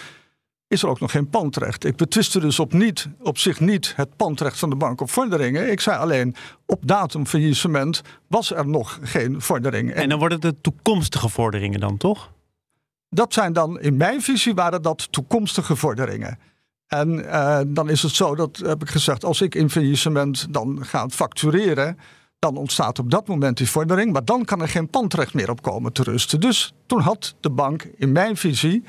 is 0.70 0.84
er 0.84 0.90
ook 0.90 1.00
nog 1.00 1.12
geen 1.12 1.30
pandrecht. 1.30 1.84
Ik 1.84 1.96
betwiste 1.96 2.40
dus 2.40 2.60
op, 2.60 2.74
niet, 2.74 3.08
op 3.22 3.38
zich 3.38 3.60
niet 3.60 3.94
het 3.96 4.16
pandrecht 4.16 4.60
van 4.60 4.70
de 4.70 4.76
bank 4.76 5.02
op 5.02 5.10
vorderingen. 5.10 5.72
Ik 5.72 5.80
zei 5.80 5.98
alleen, 5.98 6.36
op 6.66 6.88
datum 6.88 7.26
faillissement 7.26 8.02
was 8.28 8.52
er 8.54 8.68
nog 8.68 9.00
geen 9.02 9.42
vordering. 9.42 9.92
En, 9.92 10.02
en 10.02 10.10
dan 10.10 10.20
worden 10.20 10.40
het 10.42 10.56
de 10.56 10.62
toekomstige 10.62 11.30
vorderingen 11.30 11.80
dan, 11.80 11.98
toch? 11.98 12.32
Dat 13.10 13.34
zijn 13.34 13.54
dan, 13.54 13.80
in 13.80 13.98
mijn 13.98 14.22
visie 14.22 14.54
waren 14.54 14.82
dat 14.82 15.12
toekomstige 15.12 15.76
vorderingen. 15.76 16.40
En 16.88 17.20
uh, 17.20 17.60
dan 17.68 17.90
is 17.90 18.02
het 18.02 18.16
zo, 18.16 18.36
dat 18.36 18.58
heb 18.58 18.82
ik 18.82 18.90
gezegd, 18.90 19.26
als 19.26 19.42
ik 19.42 19.56
in 19.56 19.70
faillissement 19.70 20.54
dan 20.54 20.86
ga 20.86 21.10
factureren, 21.10 21.98
dan 22.40 22.58
ontstaat 22.58 23.00
op 23.00 23.12
dat 23.12 23.28
moment 23.28 23.58
die 23.58 23.70
vordering, 23.70 24.14
maar 24.14 24.26
dan 24.26 24.46
kan 24.46 24.62
er 24.62 24.68
geen 24.68 24.90
pandrecht 24.90 25.34
meer 25.34 25.50
op 25.50 25.62
komen 25.62 25.94
te 25.94 26.04
rusten. 26.04 26.40
Dus 26.40 26.74
toen 26.86 27.00
had 27.00 27.36
de 27.40 27.50
bank, 27.50 27.84
in 27.96 28.12
mijn 28.12 28.38
visie, 28.38 28.84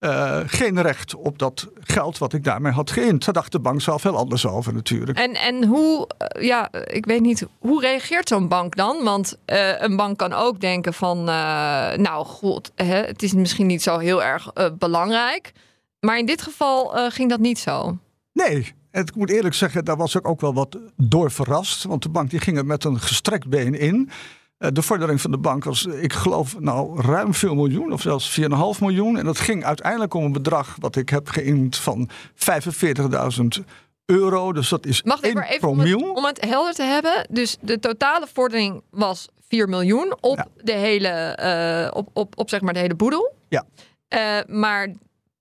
uh, 0.00 0.40
geen 0.46 0.82
recht 0.82 1.14
op 1.14 1.38
dat 1.38 1.68
geld 1.80 2.18
wat 2.18 2.32
ik 2.32 2.44
daarmee 2.44 2.72
had 2.72 2.90
geïnd. 2.90 3.24
Daar 3.24 3.34
dacht 3.34 3.52
de 3.52 3.60
bank 3.60 3.80
zelf 3.80 4.02
heel 4.02 4.16
anders 4.16 4.46
over 4.46 4.74
natuurlijk. 4.74 5.18
En, 5.18 5.34
en 5.34 5.64
hoe, 5.64 6.08
uh, 6.36 6.42
ja, 6.42 6.72
ik 6.72 7.06
weet 7.06 7.20
niet, 7.20 7.46
hoe 7.58 7.80
reageert 7.80 8.28
zo'n 8.28 8.48
bank 8.48 8.76
dan? 8.76 9.04
Want 9.04 9.38
uh, 9.46 9.80
een 9.80 9.96
bank 9.96 10.18
kan 10.18 10.32
ook 10.32 10.60
denken 10.60 10.94
van, 10.94 11.24
nou 11.24 12.24
goed, 12.24 12.70
hè, 12.74 13.02
het 13.02 13.22
is 13.22 13.32
misschien 13.32 13.66
niet 13.66 13.82
zo 13.82 13.98
heel 13.98 14.22
erg 14.22 14.52
belangrijk. 14.78 15.52
Maar 16.00 16.18
in 16.18 16.26
dit 16.26 16.42
geval 16.42 17.10
ging 17.10 17.30
dat 17.30 17.40
niet 17.40 17.58
zo. 17.58 17.98
Nee, 18.32 18.74
en 18.90 19.02
ik 19.02 19.14
moet 19.14 19.30
eerlijk 19.30 19.54
zeggen, 19.54 19.84
daar 19.84 19.96
was 19.96 20.14
ik 20.14 20.28
ook 20.28 20.40
wel 20.40 20.54
wat 20.54 20.78
door 20.96 21.30
verrast. 21.30 21.84
Want 21.84 22.02
de 22.02 22.08
bank 22.08 22.30
die 22.30 22.40
ging 22.40 22.56
er 22.56 22.66
met 22.66 22.84
een 22.84 23.00
gestrekt 23.00 23.48
been 23.48 23.74
in. 23.74 24.10
Eh, 24.58 24.68
de 24.72 24.82
vordering 24.82 25.20
van 25.20 25.30
de 25.30 25.38
bank 25.38 25.64
was, 25.64 25.86
ik 25.86 26.12
geloof, 26.12 26.58
nou 26.60 27.00
ruim 27.02 27.34
veel 27.34 27.54
miljoen, 27.54 27.92
of 27.92 28.00
zelfs 28.00 28.30
4,5 28.40 28.80
miljoen. 28.80 29.18
En 29.18 29.24
dat 29.24 29.38
ging 29.38 29.64
uiteindelijk 29.64 30.14
om 30.14 30.24
een 30.24 30.32
bedrag 30.32 30.76
wat 30.80 30.96
ik 30.96 31.08
heb 31.08 31.28
geïnd 31.28 31.76
van 31.76 32.08
45.000 32.34 33.64
euro. 34.04 34.52
Dus 34.52 34.68
dat 34.68 34.86
is 34.86 35.02
Mag 35.02 35.18
ik 35.18 35.24
1 35.24 35.34
maar 35.34 35.48
even 35.48 35.68
om 35.68 35.78
het, 35.78 35.94
om 36.16 36.24
het 36.24 36.44
helder 36.44 36.74
te 36.74 36.82
hebben. 36.82 37.26
Dus 37.30 37.56
de 37.60 37.78
totale 37.78 38.26
vordering 38.32 38.82
was 38.90 39.28
4 39.48 39.68
miljoen 39.68 40.16
op 40.20 40.36
Ja. 40.36 40.46
de 40.56 40.72
hele, 40.72 41.08
eh, 41.08 41.96
op, 41.96 42.08
op, 42.12 42.38
op 42.38 42.48
zeg 42.48 42.60
maar 42.60 42.72
de 42.72 42.78
hele 42.80 42.94
boedel. 42.94 43.34
Ja. 43.48 43.64
Eh, 44.08 44.38
maar 44.46 44.92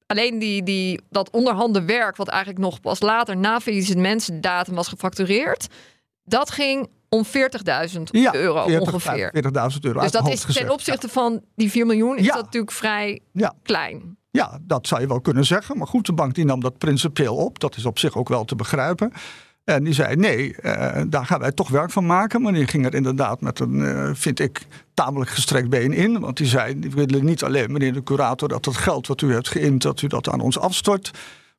alleen 0.08 0.40
die, 0.40 0.64
die, 0.64 1.02
dat 1.10 1.30
onderhanden 1.30 1.86
werk, 1.86 2.16
wat 2.16 2.28
eigenlijk 2.28 2.60
nog 2.60 2.82
pas 2.82 3.00
later 3.00 3.38
na 3.38 3.60
faillissementsdatum 3.60 4.76
was 4.76 4.88
gefactureerd, 4.88 5.68
dat 6.24 6.52
ging 6.52 6.90
om 7.10 7.26
40.000 7.26 8.02
Ja, 8.12 8.36
euro 8.36 8.64
40, 8.68 8.94
ongeveer. 8.94 9.32
45.000 9.74 9.80
euro. 9.82 10.00
Dus 10.00 10.12
dat 10.12 10.30
is 10.30 10.44
gezegd. 10.44 10.66
ten 10.66 10.74
opzichte 10.74 11.10
van 11.10 11.42
die 11.56 11.72
4 11.72 11.86
miljoen 11.86 12.18
is 12.18 12.26
Ja. 12.26 12.34
dat 12.34 12.44
natuurlijk 12.44 12.72
vrij 12.72 13.20
Ja. 13.32 13.54
klein. 13.64 14.18
Ja, 14.32 14.60
dat 14.62 14.88
zou 14.88 15.02
je 15.02 15.08
wel 15.08 15.22
kunnen 15.22 15.46
zeggen. 15.46 15.78
Maar 15.78 15.88
goed, 15.88 16.06
de 16.06 16.14
bank 16.14 16.36
die 16.36 16.46
nam 16.46 16.60
dat 16.60 16.78
principieel 16.78 17.36
op. 17.36 17.60
Dat 17.60 17.76
is 17.78 17.86
op 17.86 18.00
zich 18.00 18.16
ook 18.18 18.30
wel 18.30 18.46
te 18.46 18.56
begrijpen. 18.56 19.12
En 19.64 19.84
die 19.84 19.94
zei: 19.94 20.16
nee, 20.16 20.56
eh, 20.56 21.04
daar 21.08 21.26
gaan 21.26 21.40
wij 21.40 21.52
toch 21.52 21.70
werk 21.70 21.92
van 21.92 22.06
maken. 22.06 22.42
Maar 22.42 22.54
die 22.54 22.68
ging 22.68 22.86
er 22.86 22.94
inderdaad 22.94 23.42
met 23.42 23.60
een, 23.60 23.82
eh, 23.86 24.10
vind 24.14 24.40
ik, 24.40 24.66
tamelijk 24.94 25.30
gestrekt 25.30 25.70
been 25.70 25.94
in. 25.94 26.20
Want 26.20 26.38
die 26.38 26.48
zei: 26.48 26.80
we 26.80 26.90
willen 26.90 27.26
niet 27.26 27.44
alleen, 27.44 27.72
meneer 27.72 27.94
de 27.94 28.04
curator, 28.04 28.48
dat 28.50 28.66
het 28.66 28.78
geld 28.78 29.08
wat 29.08 29.22
u 29.22 29.34
hebt 29.34 29.48
geïnd, 29.50 29.82
dat 29.82 30.02
u 30.02 30.08
dat 30.08 30.30
aan 30.30 30.40
ons 30.42 30.60
afstort. 30.60 31.12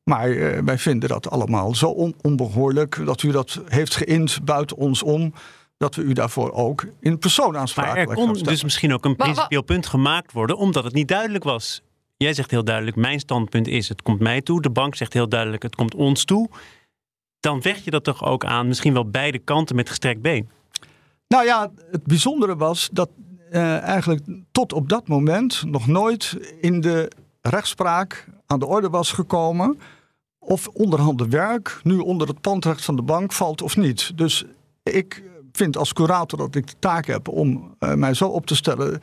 Maar 0.09 0.29
eh, 0.31 0.61
wij 0.63 0.77
vinden 0.77 1.09
dat 1.09 1.29
allemaal 1.29 1.75
zo 1.75 1.89
on- 1.89 2.15
onbehoorlijk 2.21 3.05
dat 3.05 3.23
u 3.23 3.31
dat 3.31 3.61
heeft 3.65 3.95
geïnd 3.95 4.39
buiten 4.43 4.77
ons 4.77 5.03
om. 5.03 5.33
Dat 5.77 5.95
we 5.95 6.01
u 6.01 6.13
daarvoor 6.13 6.51
ook 6.51 6.85
in 6.99 7.19
persoon 7.19 7.45
Maar 7.45 7.55
er 7.55 7.59
aansprakelijk 7.59 8.19
kon 8.19 8.33
dus 8.33 8.63
misschien 8.63 8.93
ook 8.93 9.05
een 9.05 9.15
principieel 9.15 9.61
punt 9.61 9.87
gemaakt 9.87 10.31
worden, 10.31 10.57
omdat 10.57 10.83
het 10.83 10.93
niet 10.93 11.07
duidelijk 11.07 11.43
was. 11.43 11.81
Jij 12.17 12.33
zegt 12.33 12.51
heel 12.51 12.63
duidelijk, 12.63 12.95
mijn 12.95 13.19
standpunt 13.19 13.67
is, 13.67 13.89
het 13.89 14.01
komt 14.01 14.19
mij 14.19 14.41
toe. 14.41 14.61
De 14.61 14.69
bank 14.69 14.95
zegt 14.95 15.13
heel 15.13 15.29
duidelijk, 15.29 15.63
het 15.63 15.75
komt 15.75 15.95
ons 15.95 16.25
toe. 16.25 16.49
Dan 17.39 17.61
vecht 17.61 17.83
je 17.83 17.91
dat 17.91 18.03
toch 18.03 18.23
ook 18.25 18.45
aan, 18.45 18.67
misschien 18.67 18.93
wel 18.93 19.09
beide 19.09 19.39
kanten 19.39 19.75
met 19.75 19.89
gestrekt 19.89 20.21
been. 20.21 20.49
Nou 21.27 21.45
ja, 21.45 21.71
het 21.91 22.03
bijzondere 22.03 22.55
was 22.55 22.89
dat 22.91 23.09
eh, 23.51 23.81
eigenlijk 23.81 24.25
tot 24.51 24.73
op 24.73 24.89
dat 24.89 25.07
moment 25.07 25.63
nog 25.65 25.87
nooit 25.87 26.37
in 26.61 26.81
de 26.81 27.11
rechtspraak 27.41 28.27
aan 28.45 28.59
de 28.59 28.65
orde 28.65 28.89
was 28.89 29.11
gekomen 29.11 29.77
of 30.49 30.67
onderhanden 30.67 31.29
werk 31.29 31.79
nu 31.83 31.97
onder 31.97 32.27
het 32.27 32.41
pandrecht 32.41 32.85
van 32.85 32.95
de 32.95 33.01
bank 33.01 33.33
valt 33.33 33.61
of 33.61 33.77
niet. 33.77 34.17
Dus 34.17 34.45
ik 34.83 35.23
vind 35.51 35.77
als 35.77 35.93
curator 35.93 36.39
dat 36.39 36.55
ik 36.55 36.67
de 36.67 36.73
taak 36.79 37.05
heb 37.05 37.27
om 37.27 37.75
eh, 37.79 37.93
mij 37.93 38.13
zo 38.13 38.27
op 38.27 38.45
te 38.45 38.55
stellen 38.55 39.01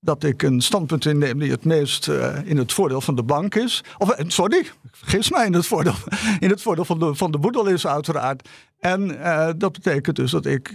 dat 0.00 0.24
ik 0.24 0.42
een 0.42 0.60
standpunt 0.60 1.06
inneem 1.06 1.38
die 1.38 1.50
het 1.50 1.64
meest 1.64 2.08
eh, 2.08 2.36
in 2.44 2.56
het 2.56 2.72
voordeel 2.72 3.00
van 3.00 3.14
de 3.14 3.22
bank 3.22 3.54
is. 3.54 3.84
Of 3.98 4.10
eh, 4.10 4.24
sorry, 4.28 4.66
vergis 4.90 5.30
mij 5.30 5.46
in 5.46 5.54
het 5.54 5.66
voordeel, 5.66 5.94
in 6.40 6.50
het 6.50 6.62
voordeel 6.62 6.84
van, 6.84 6.98
de, 6.98 7.14
van 7.14 7.30
de 7.30 7.38
boedel 7.38 7.66
is 7.66 7.86
uiteraard. 7.86 8.48
En 8.78 9.18
dat 9.58 9.72
betekent 9.72 10.16
dus 10.16 10.30
dat 10.30 10.46
ik 10.46 10.74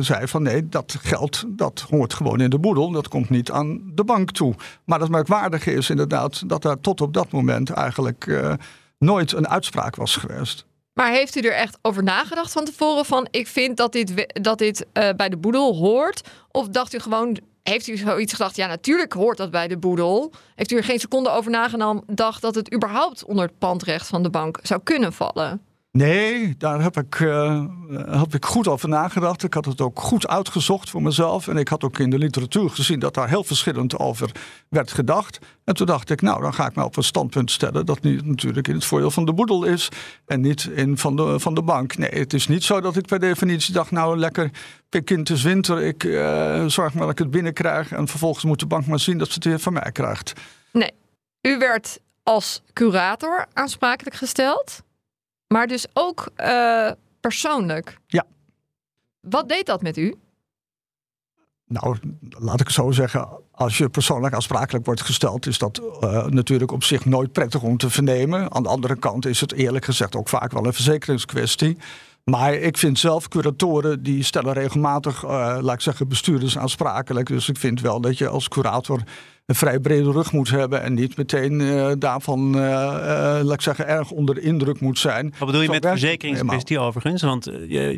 zei 0.00 0.26
van 0.26 0.42
nee, 0.42 0.68
dat 0.68 0.96
geld 1.00 1.44
dat 1.48 1.86
hoort 1.90 2.14
gewoon 2.14 2.40
in 2.40 2.50
de 2.50 2.58
boedel. 2.58 2.90
Dat 2.90 3.08
komt 3.08 3.30
niet 3.30 3.50
aan 3.50 3.80
de 3.94 4.04
bank 4.04 4.30
toe. 4.30 4.54
Maar 4.84 5.00
het 5.00 5.08
merkwaardige 5.08 5.72
is 5.72 5.90
inderdaad 5.90 6.48
dat 6.48 6.62
daar 6.62 6.80
tot 6.80 7.00
op 7.00 7.12
dat 7.12 7.30
moment 7.30 7.70
eigenlijk 7.70 8.26
nooit 8.98 9.32
een 9.32 9.48
uitspraak 9.48 9.96
was 9.96 10.16
geweest. 10.16 10.66
Maar 10.92 11.10
heeft 11.10 11.36
u 11.36 11.40
er 11.40 11.52
echt 11.52 11.78
over 11.82 12.02
nagedacht 12.02 12.52
van 12.52 12.64
tevoren 12.64 13.04
van 13.04 13.28
ik 13.30 13.46
vind 13.46 13.76
dat 13.76 13.92
dit, 13.92 14.26
dat 14.42 14.58
dit 14.58 14.86
eh, 14.92 15.08
bij 15.16 15.28
de 15.28 15.36
boedel 15.36 15.74
hoort? 15.74 16.28
Of 16.50 16.68
dacht 16.68 16.94
u 16.94 16.98
gewoon, 16.98 17.38
heeft 17.62 17.86
u 17.86 17.96
zoiets 17.96 18.32
gedacht, 18.32 18.56
ja 18.56 18.66
natuurlijk 18.66 19.12
hoort 19.12 19.36
dat 19.36 19.50
bij 19.50 19.68
de 19.68 19.78
boedel? 19.78 20.32
Heeft 20.54 20.70
u 20.70 20.76
er 20.76 20.84
geen 20.84 20.98
seconde 20.98 21.30
over 21.30 21.50
nagedacht 21.50 22.42
dat 22.42 22.54
het 22.54 22.74
überhaupt 22.74 23.24
onder 23.24 23.44
het 23.44 23.58
pandrecht 23.58 24.06
van 24.06 24.22
de 24.22 24.30
bank 24.30 24.58
zou 24.62 24.80
kunnen 24.82 25.12
vallen? 25.12 25.67
Nee, 25.98 26.54
daar 26.58 26.82
heb 26.82 26.96
ik, 26.96 27.20
eh, 27.20 27.64
heb 28.10 28.34
ik 28.34 28.44
goed 28.44 28.68
over 28.68 28.88
nagedacht. 28.88 29.42
Ik 29.42 29.54
had 29.54 29.64
het 29.64 29.80
ook 29.80 30.00
goed 30.00 30.28
uitgezocht 30.28 30.90
voor 30.90 31.02
mezelf. 31.02 31.48
En 31.48 31.56
ik 31.56 31.68
had 31.68 31.84
ook 31.84 31.98
in 31.98 32.10
de 32.10 32.18
literatuur 32.18 32.70
gezien 32.70 32.98
dat 32.98 33.14
daar 33.14 33.28
heel 33.28 33.44
verschillend 33.44 33.98
over 33.98 34.30
werd 34.68 34.92
gedacht. 34.92 35.38
En 35.64 35.74
toen 35.74 35.86
dacht 35.86 36.10
ik, 36.10 36.20
nou, 36.20 36.42
dan 36.42 36.54
ga 36.54 36.66
ik 36.66 36.74
me 36.74 36.84
op 36.84 36.96
een 36.96 37.02
standpunt 37.02 37.50
stellen 37.50 37.86
dat 37.86 38.02
nu 38.02 38.20
natuurlijk 38.24 38.68
in 38.68 38.74
het 38.74 38.84
voordeel 38.84 39.10
van 39.10 39.24
de 39.24 39.32
boedel 39.32 39.64
is. 39.64 39.88
En 40.26 40.40
niet 40.40 40.64
in 40.64 40.98
van 40.98 41.16
de, 41.16 41.40
van 41.40 41.54
de 41.54 41.62
bank. 41.62 41.96
Nee, 41.96 42.10
het 42.10 42.32
is 42.32 42.48
niet 42.48 42.64
zo 42.64 42.80
dat 42.80 42.96
ik 42.96 43.06
per 43.06 43.18
definitie 43.18 43.74
dacht, 43.74 43.90
nou, 43.90 44.18
lekker 44.18 44.50
kind 45.04 45.30
is 45.30 45.42
winter. 45.42 45.82
Ik 45.82 46.04
eh, 46.04 46.64
zorg 46.66 46.94
maar 46.94 47.02
dat 47.02 47.12
ik 47.12 47.18
het 47.18 47.30
binnenkrijg. 47.30 47.92
En 47.92 48.08
vervolgens 48.08 48.44
moet 48.44 48.60
de 48.60 48.66
bank 48.66 48.86
maar 48.86 49.00
zien 49.00 49.18
dat 49.18 49.28
ze 49.28 49.34
het 49.34 49.44
weer 49.44 49.58
van 49.58 49.72
mij 49.72 49.92
krijgt. 49.92 50.32
Nee, 50.72 50.92
u 51.42 51.58
werd 51.58 51.98
als 52.22 52.62
curator 52.72 53.46
aansprakelijk 53.52 54.16
gesteld, 54.16 54.82
maar 55.48 55.66
dus 55.66 55.86
ook 55.92 56.30
eh, 56.34 56.90
persoonlijk. 57.20 57.98
Ja. 58.06 58.24
Wat 59.20 59.48
deed 59.48 59.66
dat 59.66 59.82
met 59.82 59.96
u? 59.96 60.14
Nou, 61.66 61.96
laat 62.20 62.60
ik 62.60 62.66
het 62.66 62.76
zo 62.76 62.90
zeggen. 62.90 63.28
Als 63.50 63.78
je 63.78 63.88
persoonlijk 63.88 64.34
aansprakelijk 64.34 64.84
wordt 64.86 65.00
gesteld, 65.00 65.46
is 65.46 65.58
dat 65.58 65.80
eh, 66.00 66.26
natuurlijk 66.26 66.72
op 66.72 66.84
zich 66.84 67.04
nooit 67.04 67.32
prettig 67.32 67.62
om 67.62 67.76
te 67.76 67.90
vernemen. 67.90 68.54
Aan 68.54 68.62
de 68.62 68.68
andere 68.68 68.96
kant 68.96 69.26
is 69.26 69.40
het 69.40 69.52
eerlijk 69.52 69.84
gezegd 69.84 70.16
ook 70.16 70.28
vaak 70.28 70.52
wel 70.52 70.66
een 70.66 70.72
verzekeringskwestie. 70.72 71.78
Maar 72.24 72.54
ik 72.54 72.78
vind 72.78 72.98
zelf 72.98 73.28
curatoren 73.28 74.02
die 74.02 74.22
stellen 74.22 74.52
regelmatig, 74.52 75.24
eh, 75.24 75.58
laat 75.60 75.74
ik 75.74 75.80
zeggen, 75.80 76.08
bestuurders 76.08 76.58
aansprakelijk. 76.58 77.26
Dus 77.26 77.48
ik 77.48 77.56
vind 77.56 77.80
wel 77.80 78.00
dat 78.00 78.18
je 78.18 78.28
als 78.28 78.48
curator 78.48 79.02
een 79.48 79.54
vrij 79.54 79.80
brede 79.80 80.10
rug 80.10 80.32
moet 80.32 80.50
hebben 80.50 80.82
en 80.82 80.94
niet 80.94 81.16
meteen 81.16 81.60
eh, 81.60 81.90
daarvan, 81.98 82.54
eh, 82.58 83.38
eh, 83.38 83.44
laat 83.44 83.54
ik 83.54 83.60
zeggen, 83.60 83.86
erg 83.86 84.10
onder 84.10 84.34
de 84.34 84.40
indruk 84.40 84.80
moet 84.80 84.98
zijn. 84.98 85.34
Wat 85.38 85.46
bedoel 85.46 85.60
je 85.60 85.66
Zo 85.66 85.72
met 85.72 85.86
verzekeringskwestie 85.86 86.78
overigens? 86.78 87.22
Want 87.22 87.44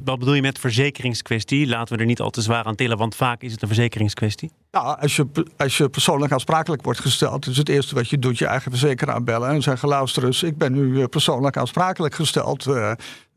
wat 0.04 0.18
bedoel 0.18 0.34
je 0.34 0.42
met 0.42 0.58
verzekeringskwestie? 0.58 1.66
Laten 1.66 1.94
we 1.94 2.00
er 2.00 2.06
niet 2.06 2.20
al 2.20 2.30
te 2.30 2.42
zwaar 2.42 2.64
aan 2.64 2.74
tillen, 2.74 2.96
want 2.96 3.14
vaak 3.14 3.42
is 3.42 3.52
het 3.52 3.62
een 3.62 3.68
verzekeringskwestie. 3.68 4.50
Nou, 4.70 5.00
als 5.00 5.16
je, 5.16 5.26
als 5.56 5.76
je 5.76 5.88
persoonlijk 5.88 6.32
aansprakelijk 6.32 6.82
wordt 6.82 7.00
gesteld, 7.00 7.46
is 7.46 7.56
het 7.56 7.68
eerste 7.68 7.94
wat 7.94 8.08
je 8.08 8.18
doet 8.18 8.38
je 8.38 8.46
eigen 8.46 8.70
verzekeraar 8.70 9.22
bellen 9.22 9.48
en 9.48 9.62
zeggen: 9.62 9.88
luister 9.88 10.24
eens, 10.24 10.42
ik 10.42 10.58
ben 10.58 10.72
nu 10.72 11.06
persoonlijk 11.06 11.56
aansprakelijk 11.56 12.14
gesteld. 12.14 12.66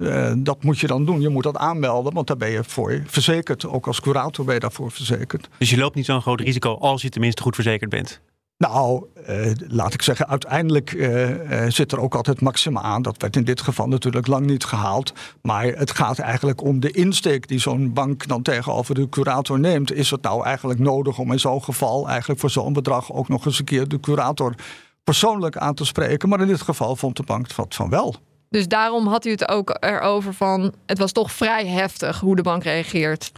Eh, 0.03 0.33
dat 0.37 0.63
moet 0.63 0.79
je 0.79 0.87
dan 0.87 1.05
doen. 1.05 1.21
Je 1.21 1.29
moet 1.29 1.43
dat 1.43 1.57
aanmelden, 1.57 2.13
want 2.13 2.27
daar 2.27 2.37
ben 2.37 2.49
je 2.49 2.63
voor 2.63 3.01
verzekerd. 3.05 3.65
Ook 3.65 3.87
als 3.87 4.01
curator 4.01 4.45
ben 4.45 4.53
je 4.53 4.59
daarvoor 4.59 4.91
verzekerd. 4.91 5.49
Dus 5.57 5.69
je 5.69 5.77
loopt 5.77 5.95
niet 5.95 6.05
zo'n 6.05 6.21
groot 6.21 6.39
risico 6.39 6.77
als 6.77 7.01
je 7.01 7.09
tenminste 7.09 7.41
goed 7.41 7.55
verzekerd 7.55 7.89
bent. 7.89 8.21
Nou, 8.57 9.05
eh, 9.25 9.51
laat 9.67 9.93
ik 9.93 10.01
zeggen, 10.01 10.27
uiteindelijk 10.27 10.93
eh, 10.93 11.65
zit 11.67 11.91
er 11.91 11.99
ook 11.99 12.15
altijd 12.15 12.41
maxima 12.41 12.81
aan. 12.81 13.01
Dat 13.01 13.21
werd 13.21 13.35
in 13.35 13.43
dit 13.43 13.61
geval 13.61 13.87
natuurlijk 13.87 14.27
lang 14.27 14.45
niet 14.45 14.63
gehaald. 14.63 15.13
Maar 15.41 15.65
het 15.65 15.91
gaat 15.91 16.19
eigenlijk 16.19 16.61
om 16.63 16.79
de 16.79 16.91
insteek 16.91 17.47
die 17.47 17.59
zo'n 17.59 17.93
bank 17.93 18.27
dan 18.27 18.41
tegenover 18.41 18.95
de 18.95 19.09
curator 19.09 19.59
neemt. 19.59 19.93
Is 19.93 20.11
het 20.11 20.21
nou 20.21 20.45
eigenlijk 20.45 20.79
nodig 20.79 21.17
om 21.17 21.31
in 21.31 21.39
zo'n 21.39 21.63
geval 21.63 22.07
eigenlijk 22.07 22.39
voor 22.39 22.49
zo'n 22.49 22.73
bedrag 22.73 23.13
ook 23.13 23.27
nog 23.27 23.45
eens 23.45 23.59
een 23.59 23.65
keer 23.65 23.87
de 23.87 23.99
curator 23.99 24.55
persoonlijk 25.03 25.57
aan 25.57 25.75
te 25.75 25.85
spreken? 25.85 26.29
Maar 26.29 26.41
in 26.41 26.47
dit 26.47 26.61
geval 26.61 26.95
vond 26.95 27.17
de 27.17 27.23
bank 27.23 27.53
wat 27.53 27.75
van 27.75 27.89
wel. 27.89 28.15
Dus 28.53 28.67
daarom 28.67 29.07
had 29.07 29.25
u 29.25 29.29
het 29.29 29.47
ook 29.47 29.77
erover 29.79 30.33
van 30.33 30.73
het 30.85 30.97
was 30.97 31.11
toch 31.11 31.31
vrij 31.31 31.67
heftig 31.67 32.19
hoe 32.19 32.35
de 32.35 32.41
bank 32.41 32.63
reageert. 32.63 33.31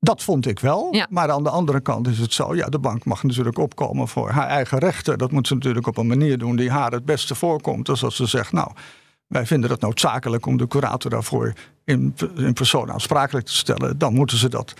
Dat 0.00 0.22
vond 0.22 0.46
ik 0.46 0.60
wel. 0.60 0.88
Ja. 0.90 1.06
Maar 1.10 1.30
aan 1.30 1.42
de 1.42 1.50
andere 1.50 1.80
kant 1.80 2.08
is 2.08 2.18
het 2.18 2.32
zo. 2.32 2.54
Ja, 2.54 2.66
de 2.66 2.78
bank 2.78 3.04
mag 3.04 3.22
natuurlijk 3.22 3.58
opkomen 3.58 4.08
voor 4.08 4.30
haar 4.30 4.46
eigen 4.46 4.78
rechten. 4.78 5.18
Dat 5.18 5.30
moet 5.30 5.46
ze 5.46 5.54
natuurlijk 5.54 5.86
op 5.86 5.96
een 5.96 6.06
manier 6.06 6.38
doen 6.38 6.56
die 6.56 6.70
haar 6.70 6.92
het 6.92 7.04
beste 7.04 7.34
voorkomt. 7.34 7.86
Dus 7.86 8.04
als 8.04 8.16
ze 8.16 8.26
zegt, 8.26 8.52
nou, 8.52 8.70
wij 9.26 9.46
vinden 9.46 9.70
het 9.70 9.80
noodzakelijk 9.80 10.46
om 10.46 10.56
de 10.56 10.66
curator 10.66 11.10
daarvoor 11.10 11.52
in, 11.84 12.14
in 12.36 12.52
persoon 12.52 12.92
aansprakelijk 12.92 13.46
te 13.46 13.56
stellen. 13.56 13.98
Dan 13.98 14.14
moeten 14.14 14.36
ze 14.38 14.48
dat, 14.48 14.74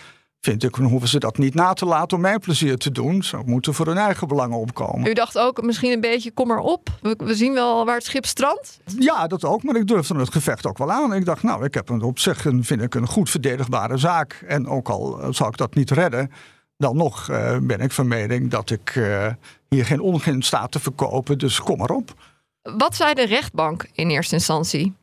vind 0.46 0.62
ik, 0.62 0.76
dan 0.76 0.84
hoeven 0.84 1.08
ze 1.08 1.18
dat 1.18 1.38
niet 1.38 1.54
na 1.54 1.72
te 1.72 1.84
laten 1.84 2.16
om 2.16 2.22
mijn 2.22 2.40
plezier 2.40 2.76
te 2.76 2.90
doen. 2.90 3.22
Ze 3.22 3.38
moeten 3.44 3.74
voor 3.74 3.86
hun 3.86 3.96
eigen 3.96 4.28
belangen 4.28 4.58
opkomen. 4.58 5.10
U 5.10 5.12
dacht 5.12 5.38
ook 5.38 5.62
misschien 5.62 5.92
een 5.92 6.00
beetje 6.00 6.30
kom 6.30 6.48
maar 6.48 6.58
op. 6.58 6.88
We, 7.02 7.14
we 7.18 7.34
zien 7.34 7.52
wel 7.52 7.84
waar 7.84 7.94
het 7.94 8.04
schip 8.04 8.26
strandt. 8.26 8.78
Ja, 8.98 9.26
dat 9.26 9.44
ook. 9.44 9.62
Maar 9.62 9.76
ik 9.76 9.86
durfde 9.86 10.18
het 10.18 10.32
gevecht 10.32 10.66
ook 10.66 10.78
wel 10.78 10.92
aan. 10.92 11.14
Ik 11.14 11.24
dacht, 11.24 11.42
nou, 11.42 11.64
ik 11.64 11.74
heb 11.74 11.88
een, 11.88 12.02
op 12.02 12.18
zich 12.18 12.44
een, 12.44 12.64
vind 12.64 12.82
ik 12.82 12.94
een 12.94 13.06
goed 13.06 13.30
verdedigbare 13.30 13.96
zaak. 13.96 14.44
En 14.46 14.68
ook 14.68 14.88
al 14.88 15.20
eh, 15.20 15.28
zou 15.30 15.48
ik 15.48 15.56
dat 15.56 15.74
niet 15.74 15.90
redden, 15.90 16.30
dan 16.76 16.96
nog 16.96 17.28
eh, 17.28 17.56
ben 17.62 17.80
ik 17.80 17.92
van 17.92 18.08
mening 18.08 18.50
dat 18.50 18.70
ik 18.70 18.92
eh, 18.96 19.26
hier 19.68 19.84
geen 19.84 20.00
ongein 20.00 20.42
sta 20.42 20.66
te 20.66 20.80
verkopen. 20.80 21.38
Dus 21.38 21.60
kom 21.60 21.78
maar 21.78 21.90
op. 21.90 22.14
Wat 22.62 22.96
zei 22.96 23.14
de 23.14 23.26
rechtbank 23.26 23.86
in 23.92 24.10
eerste 24.10 24.34
instantie? 24.34 24.94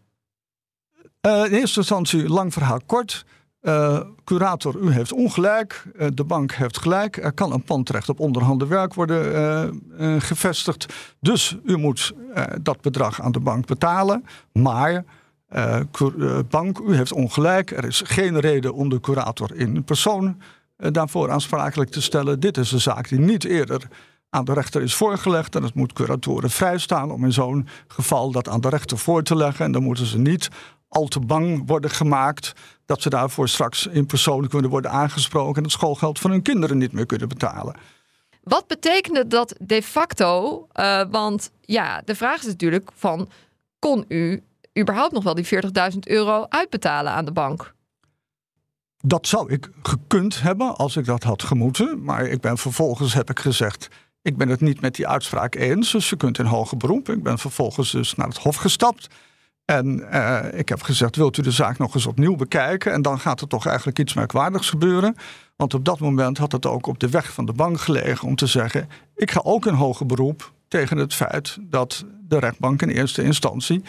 In 1.21 1.51
eerste 1.51 1.79
instantie, 1.79 2.29
lang 2.29 2.53
verhaal 2.53 2.79
kort. 2.85 3.25
Eh, 3.63 3.99
curator, 4.23 4.75
u 4.75 4.91
heeft 4.91 5.13
ongelijk. 5.13 5.83
Eh, 5.97 6.07
de 6.13 6.23
bank 6.23 6.51
heeft 6.51 6.79
gelijk. 6.79 7.17
Er 7.17 7.31
kan 7.31 7.51
een 7.51 7.63
pandrecht 7.63 8.09
op 8.09 8.19
onderhanden 8.19 8.67
werk 8.67 8.93
worden 8.93 9.35
eh, 9.97 10.15
gevestigd. 10.21 10.93
Dus 11.19 11.57
u 11.65 11.77
moet 11.77 12.13
dat 12.61 12.81
bedrag 12.81 13.21
aan 13.21 13.31
de 13.31 13.39
bank 13.39 13.65
betalen. 13.65 14.25
Maar 14.51 15.03
bank, 16.49 16.79
u 16.79 16.95
heeft 16.95 17.11
ongelijk. 17.11 17.71
Er 17.71 17.85
is 17.85 18.01
geen 18.05 18.39
reden 18.39 18.73
om 18.73 18.89
de 18.89 18.99
curator 18.99 19.55
in 19.55 19.83
persoon 19.83 20.41
daarvoor 20.77 21.31
aansprakelijk 21.31 21.89
te 21.89 22.01
stellen. 22.01 22.39
Dit 22.39 22.57
is 22.57 22.71
een 22.71 22.81
zaak 22.81 23.09
die 23.09 23.19
niet 23.19 23.43
eerder 23.43 23.87
aan 24.29 24.45
de 24.45 24.53
rechter 24.53 24.81
is 24.81 24.95
voorgelegd. 24.95 25.55
En 25.55 25.63
het 25.63 25.73
moet 25.73 25.93
curatoren 25.93 26.49
vrijstaan 26.49 27.11
om 27.11 27.25
in 27.25 27.33
zo'n 27.33 27.67
geval 27.87 28.31
dat 28.31 28.49
aan 28.49 28.61
de 28.61 28.69
rechter 28.69 28.97
voor 28.97 29.23
te 29.23 29.35
leggen. 29.35 29.65
En 29.65 29.71
dan 29.71 29.83
moeten 29.83 30.05
ze 30.05 30.17
niet 30.17 30.49
al 30.87 31.07
te 31.07 31.19
bang 31.19 31.63
worden 31.65 31.89
gemaakt 31.89 32.53
dat 32.85 33.01
ze 33.01 33.09
daarvoor 33.09 33.49
straks 33.49 33.87
in 33.87 34.05
persoon 34.05 34.47
kunnen 34.47 34.69
worden 34.69 34.91
aangesproken 34.91 35.55
en 35.55 35.63
het 35.63 35.71
schoolgeld 35.71 36.19
van 36.19 36.31
hun 36.31 36.41
kinderen 36.41 36.77
niet 36.77 36.91
meer 36.91 37.05
kunnen 37.05 37.27
betalen. 37.27 37.75
Wat 38.43 38.67
betekende 38.67 39.27
dat 39.27 39.55
de 39.59 39.83
facto? 39.83 40.67
Uh, 40.75 41.03
want 41.11 41.51
ja, 41.61 42.01
de 42.05 42.15
vraag 42.15 42.39
is 42.39 42.45
natuurlijk 42.45 42.89
van, 42.95 43.29
kon 43.79 44.05
u 44.07 44.43
überhaupt 44.79 45.13
nog 45.13 45.23
wel 45.23 45.35
die 45.35 45.45
40.000 45.93 45.99
euro 46.03 46.45
uitbetalen 46.49 47.11
aan 47.11 47.25
de 47.25 47.31
bank? 47.31 47.73
Dat 48.97 49.27
zou 49.27 49.51
ik 49.51 49.69
gekund 49.83 50.41
hebben 50.41 50.75
als 50.75 50.95
ik 50.95 51.05
dat 51.05 51.23
had 51.23 51.43
gemoeten. 51.43 52.03
Maar 52.03 52.25
ik 52.25 52.41
ben 52.41 52.57
vervolgens, 52.57 53.13
heb 53.13 53.29
ik 53.29 53.39
gezegd, 53.39 53.87
ik 54.21 54.37
ben 54.37 54.49
het 54.49 54.61
niet 54.61 54.81
met 54.81 54.95
die 54.95 55.07
uitspraak 55.07 55.55
eens. 55.55 55.91
Dus 55.91 56.09
je 56.09 56.15
kunt 56.15 56.39
in 56.39 56.45
hoger 56.45 56.77
beroep. 56.77 57.09
Ik 57.09 57.23
ben 57.23 57.37
vervolgens 57.37 57.91
dus 57.91 58.15
naar 58.15 58.27
het 58.27 58.37
hof 58.37 58.55
gestapt. 58.55 59.07
En 59.65 60.07
uh, 60.13 60.39
ik 60.53 60.69
heb 60.69 60.81
gezegd, 60.81 61.15
wilt 61.15 61.37
u 61.37 61.41
de 61.41 61.51
zaak 61.51 61.77
nog 61.77 61.95
eens 61.95 62.05
opnieuw 62.05 62.35
bekijken? 62.35 62.91
En 62.91 63.01
dan 63.01 63.19
gaat 63.19 63.41
er 63.41 63.47
toch 63.47 63.65
eigenlijk 63.65 63.99
iets 63.99 64.13
merkwaardigs 64.13 64.69
gebeuren. 64.69 65.15
Want 65.55 65.73
op 65.73 65.85
dat 65.85 65.99
moment 65.99 66.37
had 66.37 66.51
het 66.51 66.65
ook 66.65 66.87
op 66.87 66.99
de 66.99 67.09
weg 67.09 67.33
van 67.33 67.45
de 67.45 67.53
bank 67.53 67.79
gelegen 67.79 68.27
om 68.27 68.35
te 68.35 68.47
zeggen... 68.47 68.89
ik 69.15 69.31
ga 69.31 69.41
ook 69.43 69.65
in 69.65 69.73
hoger 69.73 70.05
beroep 70.05 70.51
tegen 70.67 70.97
het 70.97 71.13
feit 71.13 71.57
dat 71.61 72.05
de 72.27 72.39
rechtbank 72.39 72.81
in 72.81 72.89
eerste 72.89 73.23
instantie... 73.23 73.83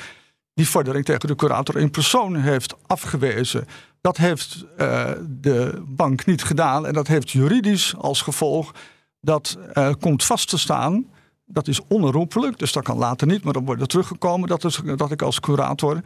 die 0.54 0.69
vordering 0.69 1.04
tegen 1.04 1.28
de 1.28 1.35
curator 1.35 1.76
in 1.76 1.90
persoon 1.90 2.37
heeft 2.37 2.75
afgewezen. 2.87 3.66
Dat 4.00 4.16
heeft 4.16 4.64
uh, 4.78 5.11
de 5.28 5.83
bank 5.87 6.26
niet 6.26 6.43
gedaan 6.43 6.87
en 6.87 6.93
dat 6.93 7.07
heeft 7.07 7.31
juridisch 7.31 7.95
als 7.97 8.23
gevolg... 8.23 8.73
dat 9.21 9.59
uh, 9.75 9.93
komt 10.00 10.25
vast 10.25 10.49
te 10.49 10.59
staan 10.59 11.07
dat 11.44 11.68
is 11.68 11.80
onherroepelijk, 11.88 12.58
dus 12.58 12.72
dat 12.72 12.82
kan 12.82 12.98
later 12.98 13.26
niet, 13.26 13.44
maar 13.44 13.52
dan 13.52 13.64
wordt 13.64 13.80
er 13.80 13.86
teruggekomen 13.86 14.48
dat, 14.96 15.10
ik 15.10 15.22
als 15.22 15.40
curator 15.40 16.00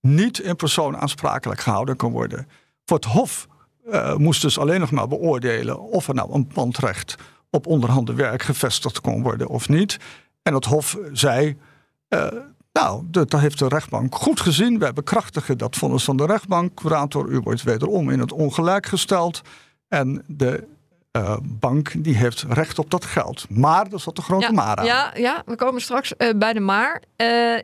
niet 0.00 0.38
in 0.38 0.56
persoon 0.56 0.96
aansprakelijk 0.96 1.60
gehouden 1.60 1.96
kan 1.96 2.12
worden. 2.12 2.48
Voor 2.84 2.96
het 2.96 3.06
Hof 3.06 3.48
uh, 3.86 4.16
moest 4.16 4.42
dus 4.42 4.58
alleen 4.58 4.80
nog 4.80 4.90
maar 4.90 5.08
beoordelen 5.08 5.80
of 5.80 6.08
er 6.08 6.14
nou 6.14 6.32
een 6.32 6.46
pandrecht 6.46 7.16
op 7.50 7.66
onderhanden 7.66 8.16
werk 8.16 8.42
gevestigd 8.42 9.00
kon 9.00 9.22
worden 9.22 9.48
of 9.48 9.68
niet. 9.68 9.98
En 10.42 10.54
het 10.54 10.64
Hof 10.64 10.98
zei. 11.12 11.56
Uh, 12.08 12.26
nou, 12.72 13.04
dat 13.06 13.32
heeft 13.32 13.58
de 13.58 13.68
rechtbank 13.68 14.14
goed 14.14 14.40
gezien. 14.40 14.78
Wij 14.78 14.92
bekrachtigen 14.92 15.58
dat 15.58 15.76
vonnis 15.76 16.04
van 16.04 16.16
de 16.16 16.26
rechtbank. 16.26 16.74
Curator, 16.74 17.28
u 17.28 17.40
wordt 17.40 17.62
wederom 17.62 18.10
in 18.10 18.20
het 18.20 18.32
ongelijk 18.32 18.86
gesteld. 18.86 19.42
En 19.88 20.24
de 20.26 20.68
uh, 21.18 21.36
bank 21.42 22.04
die 22.04 22.16
heeft 22.16 22.44
recht 22.48 22.78
op 22.78 22.90
dat 22.90 23.04
geld. 23.04 23.46
Maar, 23.48 23.88
dat 23.88 24.04
wat 24.04 24.16
de 24.16 24.22
grote 24.22 24.46
ja, 24.46 24.52
maar 24.52 24.76
aan. 24.76 24.84
Ja, 24.84 25.10
ja, 25.14 25.42
we 25.46 25.56
komen 25.56 25.80
straks 25.80 26.12
uh, 26.18 26.30
bij 26.36 26.52
de 26.52 26.60
maar. 26.60 27.02
Uh, 27.16 27.58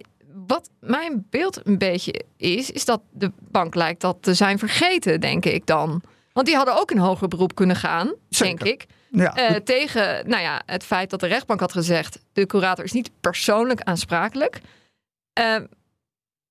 wat 0.46 0.70
mijn 0.80 1.26
beeld 1.30 1.66
een 1.66 1.78
beetje 1.78 2.24
is, 2.36 2.70
is 2.70 2.84
dat 2.84 3.00
de 3.10 3.32
bank 3.38 3.74
lijkt 3.74 4.00
dat 4.00 4.16
te 4.20 4.34
zijn 4.34 4.58
vergeten, 4.58 5.20
denk 5.20 5.44
ik 5.44 5.66
dan. 5.66 6.02
Want 6.32 6.46
die 6.46 6.56
hadden 6.56 6.80
ook 6.80 6.90
een 6.90 6.98
hoger 6.98 7.28
beroep 7.28 7.54
kunnen 7.54 7.76
gaan, 7.76 8.14
Zeker. 8.28 8.64
denk 8.64 8.74
ik. 8.74 8.86
Ja. 9.10 9.60
tegen 9.64 10.28
nou 10.28 10.42
ja, 10.42 10.62
het 10.66 10.84
feit 10.84 11.10
dat 11.10 11.20
de 11.20 11.26
rechtbank 11.26 11.60
had 11.60 11.72
gezegd... 11.72 12.18
de 12.32 12.46
curator 12.46 12.84
is 12.84 12.92
niet 12.92 13.10
persoonlijk 13.20 13.80
aansprakelijk. 13.80 14.60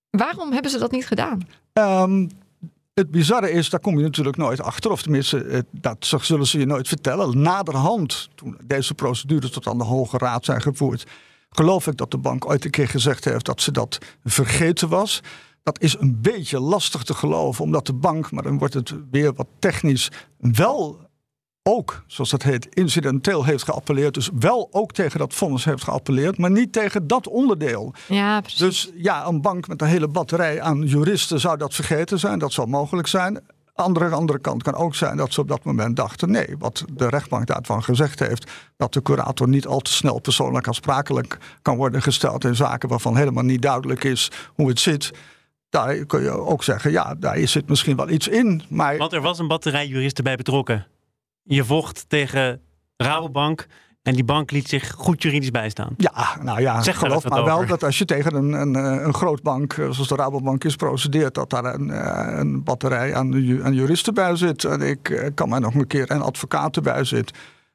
waarom 0.10 0.52
hebben 0.52 0.72
ze 0.72 0.80
dat 0.80 0.92
niet 0.92 1.08
gedaan? 1.08 1.48
Um, 1.74 2.30
het 2.98 3.12
bizarre 3.12 3.52
is, 3.52 3.70
daar 3.70 3.80
kom 3.80 3.98
je 3.98 4.04
natuurlijk 4.04 4.38
nooit 4.38 4.62
achter. 4.62 4.92
Of 4.92 5.02
tenminste, 5.02 5.66
dat 5.72 6.14
zullen 6.22 6.48
ze 6.48 6.60
je 6.60 6.66
nooit 6.66 6.88
vertellen. 6.88 7.42
Naderhand, 7.42 8.30
toen 8.36 8.58
deze 8.64 8.94
procedures 8.94 9.52
tot 9.52 9.68
aan 9.68 9.78
de 9.78 9.84
Hoge 9.84 10.18
Raad 10.18 10.46
zijn 10.46 10.62
gevoerd... 10.62 11.06
geloof 11.50 11.88
ik 11.88 11.98
dat 11.98 12.12
de 12.12 12.18
bank 12.18 12.46
ooit 12.46 12.66
een 12.66 12.72
keer 12.72 12.88
gezegd 12.88 13.26
heeft 13.26 13.46
dat 13.46 13.62
ze 13.62 13.72
dat 13.72 13.98
vergeten 14.24 14.90
was. 14.90 15.22
Dat 15.64 15.82
is 15.82 16.00
een 16.00 16.22
beetje 16.22 16.60
lastig 16.60 17.04
te 17.04 17.14
geloven, 17.14 17.64
omdat 17.64 17.86
de 17.86 17.94
bank, 17.94 18.32
maar 18.32 18.44
dan 18.44 18.58
wordt 18.58 18.74
het 18.74 18.94
weer 19.12 19.34
wat 19.34 19.48
technisch, 19.60 20.12
wel 20.38 21.07
ook, 21.68 22.04
zoals 22.08 22.30
dat 22.30 22.44
heet, 22.44 22.68
incidenteel 22.76 23.46
heeft 23.46 23.64
geappelleerd. 23.64 24.14
Dus 24.14 24.30
wel 24.40 24.68
ook 24.72 24.92
tegen 24.92 25.20
dat 25.20 25.34
vonnis 25.34 25.66
heeft 25.66 25.84
geappelleerd, 25.84 26.38
maar 26.38 26.52
niet 26.52 26.74
tegen 26.74 27.08
dat 27.08 27.28
onderdeel. 27.28 27.94
Ja, 28.08 28.42
precies. 28.42 28.60
Dus 28.60 28.92
ja, 28.96 29.26
een 29.26 29.42
bank 29.42 29.68
met 29.68 29.82
een 29.82 29.88
hele 29.88 30.08
batterij 30.08 30.62
aan 30.62 30.82
juristen 30.82 31.40
zou 31.40 31.58
dat 31.58 31.74
vergeten 31.74 32.20
zijn. 32.20 32.40
Dat 32.40 32.54
zou 32.54 32.68
mogelijk 32.68 33.08
zijn. 33.08 33.40
Andere, 33.74 34.10
andere 34.10 34.40
kant 34.40 34.64
kan 34.64 34.74
ook 34.74 34.96
zijn 34.96 35.18
dat 35.18 35.34
ze 35.34 35.42
op 35.42 35.48
dat 35.48 35.64
moment 35.64 35.96
dachten: 35.96 36.32
nee, 36.32 36.56
wat 36.60 36.86
de 36.94 37.10
rechtbank 37.10 37.48
daarvan 37.48 37.84
gezegd 37.84 38.20
heeft, 38.20 38.52
dat 38.78 38.94
de 38.94 39.02
curator 39.02 39.48
niet 39.48 39.68
al 39.68 39.80
te 39.80 39.94
snel 39.94 40.20
persoonlijk 40.20 40.68
aansprakelijk 40.68 41.38
kan 41.62 41.78
worden 41.78 42.02
gesteld 42.02 42.44
in 42.44 42.56
zaken 42.56 42.90
waarvan 42.90 43.18
helemaal 43.18 43.44
niet 43.44 43.62
duidelijk 43.62 44.04
is 44.04 44.32
hoe 44.56 44.68
het 44.68 44.80
zit. 44.80 45.12
Daar 45.70 46.06
kun 46.06 46.22
je 46.22 46.32
ook 46.32 46.64
zeggen: 46.64 46.92
ja, 46.92 47.16
daar 47.16 47.38
zit 47.38 47.70
misschien 47.70 47.96
wel 47.96 48.10
iets 48.10 48.28
in. 48.28 48.62
Maar... 48.70 48.98
Want 48.98 49.14
er 49.14 49.22
was 49.22 49.40
een 49.40 49.48
batterij 49.48 49.88
juristen 49.88 50.24
bij 50.24 50.36
betrokken 50.36 50.88
je 51.48 51.66
vocht 51.66 52.06
tegen 52.08 52.62
Rabobank. 52.98 53.68
En 54.08 54.14
die 54.14 54.24
bank 54.24 54.52
liet 54.52 54.68
zich 54.68 54.92
goed 54.92 55.22
juridisch 55.22 55.52
bijstaan. 55.52 55.94
Ja, 55.98 56.38
nou 56.42 56.62
ja, 56.62 56.82
zeg 56.82 56.98
geloof 56.98 57.30
maar 57.30 57.44
wel 57.44 57.66
dat 57.66 57.84
als 57.84 57.98
je 57.98 58.06
tegen 58.06 58.36
een, 58.36 58.54
een, 58.54 58.76
een 59.06 59.14
groot 59.14 59.42
bank, 59.42 59.74
eh, 59.74 59.90
zoals 59.90 60.08
de 60.08 60.16
Rabobank 60.16 60.64
is, 60.64 60.76
procedeert, 60.76 61.34
dat 61.34 61.50
daar 61.50 61.66
een, 61.66 61.90
eh, 61.90 62.38
een 62.38 62.64
batterij 62.64 63.16
aan, 63.16 63.34
aan 63.64 63.74
juristen 63.74 64.14
bij 64.14 64.36
zit. 64.36 64.64
En 64.64 64.82
ik 64.82 65.10
eh, 65.10 65.30
kan 65.34 65.50
mij 65.50 65.60
nog 65.60 65.74
een 65.74 65.88
keer 65.88 66.12
een 66.12 66.22
advocaat 66.22 66.76
erbij 66.76 67.04
zit. 67.04 67.32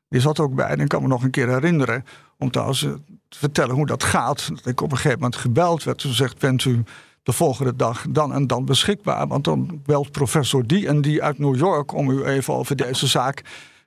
Die 0.08 0.20
zat 0.20 0.40
ook 0.40 0.54
bij 0.54 0.66
en 0.66 0.80
ik 0.80 0.88
kan 0.88 1.02
me 1.02 1.08
nog 1.08 1.22
een 1.22 1.30
keer 1.30 1.48
herinneren 1.48 2.04
om 2.38 2.50
trouwens 2.50 2.80
te 3.28 3.38
vertellen 3.38 3.74
hoe 3.74 3.86
dat 3.86 4.04
gaat. 4.04 4.48
Dat 4.48 4.66
ik 4.66 4.80
op 4.80 4.90
een 4.90 4.96
gegeven 4.96 5.18
moment 5.18 5.36
gebeld 5.36 5.84
werd. 5.84 5.98
Toen 5.98 6.12
zegt, 6.12 6.38
bent 6.38 6.64
u 6.64 6.82
de 7.22 7.32
volgende 7.32 7.76
dag 7.76 8.04
dan 8.08 8.32
en 8.32 8.46
dan 8.46 8.64
beschikbaar. 8.64 9.26
Want 9.26 9.44
dan 9.44 9.80
belt 9.84 10.10
professor 10.10 10.66
die 10.66 10.88
en 10.88 11.00
die 11.00 11.22
uit 11.22 11.38
New 11.38 11.56
York 11.56 11.92
om 11.94 12.10
u 12.10 12.24
even 12.24 12.54
over 12.54 12.76
deze 12.76 13.06
zaak 13.06 13.42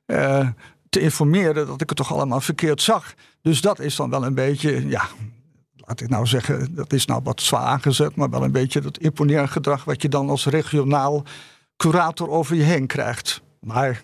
uh, 0.05 0.49
te 0.89 0.99
informeren 0.99 1.67
dat 1.67 1.81
ik 1.81 1.89
het 1.89 1.97
toch 1.97 2.13
allemaal 2.13 2.41
verkeerd 2.41 2.81
zag. 2.81 3.13
Dus 3.41 3.61
dat 3.61 3.79
is 3.79 3.95
dan 3.95 4.09
wel 4.09 4.25
een 4.25 4.33
beetje, 4.33 4.87
ja, 4.87 5.07
laat 5.75 6.01
ik 6.01 6.09
nou 6.09 6.25
zeggen, 6.25 6.75
dat 6.75 6.93
is 6.93 7.05
nou 7.05 7.21
wat 7.23 7.41
zwaar 7.41 7.65
aangezet, 7.65 8.15
maar 8.15 8.29
wel 8.29 8.43
een 8.43 8.51
beetje 8.51 8.81
dat 8.81 8.97
imponeergedrag 8.97 9.83
wat 9.83 10.01
je 10.01 10.09
dan 10.09 10.29
als 10.29 10.45
regionaal 10.45 11.23
curator 11.77 12.29
over 12.29 12.55
je 12.55 12.63
heen 12.63 12.87
krijgt. 12.87 13.41
Maar 13.59 14.03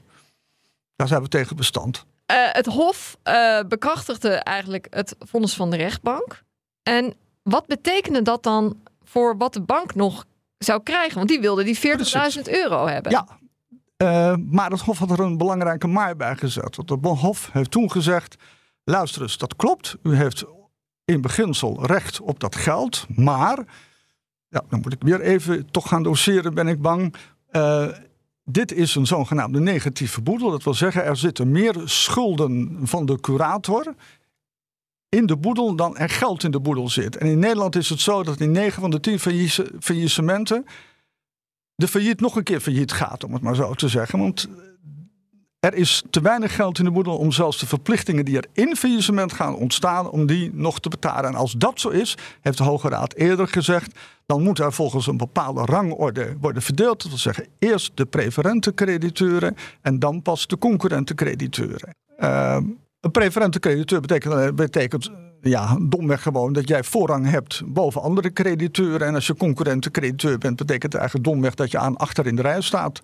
daar 0.95 1.07
zijn 1.07 1.21
we 1.21 1.27
tegen 1.27 1.55
bestand. 1.55 2.05
Uh, 2.31 2.37
het 2.51 2.65
Hof 2.65 3.17
uh, 3.23 3.59
bekrachtigde 3.67 4.29
eigenlijk 4.29 4.87
het 4.89 5.15
vonnis 5.19 5.53
van 5.53 5.69
de 5.69 5.77
rechtbank. 5.77 6.43
En 6.83 7.13
wat 7.43 7.67
betekende 7.67 8.21
dat 8.21 8.43
dan 8.43 8.77
voor 9.11 9.37
wat 9.37 9.53
de 9.53 9.61
bank 9.61 9.95
nog 9.95 10.25
zou 10.57 10.83
krijgen. 10.83 11.15
Want 11.15 11.29
die 11.29 11.39
wilde 11.39 11.63
die 11.63 11.77
40.000 11.77 12.41
euro 12.43 12.87
hebben. 12.87 13.11
Ja, 13.11 13.27
uh, 13.97 14.35
maar 14.49 14.71
het 14.71 14.81
Hof 14.81 14.97
had 14.97 15.11
er 15.11 15.19
een 15.19 15.37
belangrijke 15.37 15.87
maar 15.87 16.15
bij 16.15 16.35
gezet. 16.35 16.75
Want 16.75 16.89
het 16.89 17.03
Hof 17.03 17.49
heeft 17.51 17.71
toen 17.71 17.91
gezegd: 17.91 18.35
luister 18.83 19.21
eens, 19.21 19.37
dat 19.37 19.55
klopt. 19.55 19.95
U 20.03 20.15
heeft 20.15 20.43
in 21.05 21.21
beginsel 21.21 21.85
recht 21.85 22.19
op 22.21 22.39
dat 22.39 22.55
geld. 22.55 23.05
Maar, 23.15 23.57
ja, 24.47 24.63
dan 24.69 24.79
moet 24.81 24.93
ik 24.93 25.01
weer 25.01 25.21
even 25.21 25.71
toch 25.71 25.87
gaan 25.87 26.03
doseren, 26.03 26.53
ben 26.53 26.67
ik 26.67 26.81
bang. 26.81 27.15
Uh, 27.51 27.87
dit 28.43 28.71
is 28.71 28.95
een 28.95 29.07
zogenaamde 29.07 29.59
negatieve 29.59 30.21
boedel. 30.21 30.51
Dat 30.51 30.63
wil 30.63 30.73
zeggen, 30.73 31.03
er 31.03 31.17
zitten 31.17 31.51
meer 31.51 31.75
schulden 31.85 32.79
van 32.83 33.05
de 33.05 33.19
curator 33.19 33.95
in 35.15 35.25
de 35.25 35.37
boedel 35.37 35.75
dan 35.75 35.97
er 35.97 36.09
geld 36.09 36.43
in 36.43 36.51
de 36.51 36.59
boedel 36.59 36.89
zit. 36.89 37.17
En 37.17 37.27
in 37.27 37.39
Nederland 37.39 37.75
is 37.75 37.89
het 37.89 37.99
zo 37.99 38.23
dat 38.23 38.39
in 38.39 38.51
9 38.51 38.81
van 38.81 38.89
de 38.89 38.99
10 38.99 39.19
faillissementen 39.79 40.65
de 41.75 41.87
failliet 41.87 42.19
nog 42.19 42.35
een 42.35 42.43
keer 42.43 42.59
failliet 42.59 42.91
gaat, 42.91 43.23
om 43.23 43.33
het 43.33 43.41
maar 43.41 43.55
zo 43.55 43.73
te 43.73 43.87
zeggen. 43.87 44.19
Want 44.19 44.47
er 45.59 45.73
is 45.73 46.03
te 46.09 46.21
weinig 46.21 46.55
geld 46.55 46.79
in 46.79 46.85
de 46.85 46.91
boedel 46.91 47.17
om 47.17 47.31
zelfs 47.31 47.59
de 47.59 47.67
verplichtingen 47.67 48.25
die 48.25 48.37
er 48.37 48.45
in 48.53 48.75
faillissement 48.75 49.33
gaan 49.33 49.55
ontstaan, 49.55 50.09
om 50.09 50.25
die 50.25 50.51
nog 50.53 50.79
te 50.79 50.89
betalen. 50.89 51.29
En 51.29 51.35
als 51.35 51.53
dat 51.53 51.79
zo 51.79 51.89
is, 51.89 52.17
heeft 52.41 52.57
de 52.57 52.63
Hoge 52.63 52.89
Raad 52.89 53.13
eerder 53.13 53.47
gezegd, 53.47 53.99
dan 54.25 54.43
moet 54.43 54.59
er 54.59 54.73
volgens 54.73 55.07
een 55.07 55.17
bepaalde 55.17 55.65
rangorde 55.65 56.35
worden 56.39 56.61
verdeeld. 56.61 57.01
Dat 57.01 57.09
wil 57.09 57.19
zeggen, 57.19 57.47
eerst 57.59 57.91
de 57.95 58.05
preferente 58.05 58.73
crediteuren 58.73 59.55
en 59.81 59.99
dan 59.99 60.21
pas 60.21 60.47
de 60.47 60.57
concurrente 60.57 61.15
crediteuren. 61.15 61.95
Uh, 62.19 62.57
een 63.01 63.11
preferente 63.11 63.59
crediteur 63.59 64.01
betekent, 64.01 64.33
eh, 64.33 64.51
betekent 64.53 65.11
ja, 65.41 65.77
domweg 65.81 66.21
gewoon 66.21 66.53
dat 66.53 66.67
jij 66.67 66.83
voorrang 66.83 67.29
hebt 67.29 67.61
boven 67.65 68.01
andere 68.01 68.33
crediteuren. 68.33 69.07
En 69.07 69.15
als 69.15 69.27
je 69.27 69.35
concurrente 69.35 69.91
crediteur 69.91 70.37
bent, 70.37 70.55
betekent 70.55 70.93
eigenlijk 70.93 71.25
domweg 71.25 71.55
dat 71.55 71.71
je 71.71 71.77
aan 71.77 71.97
achter 71.97 72.27
in 72.27 72.35
de 72.35 72.41
rij 72.41 72.61
staat. 72.61 73.01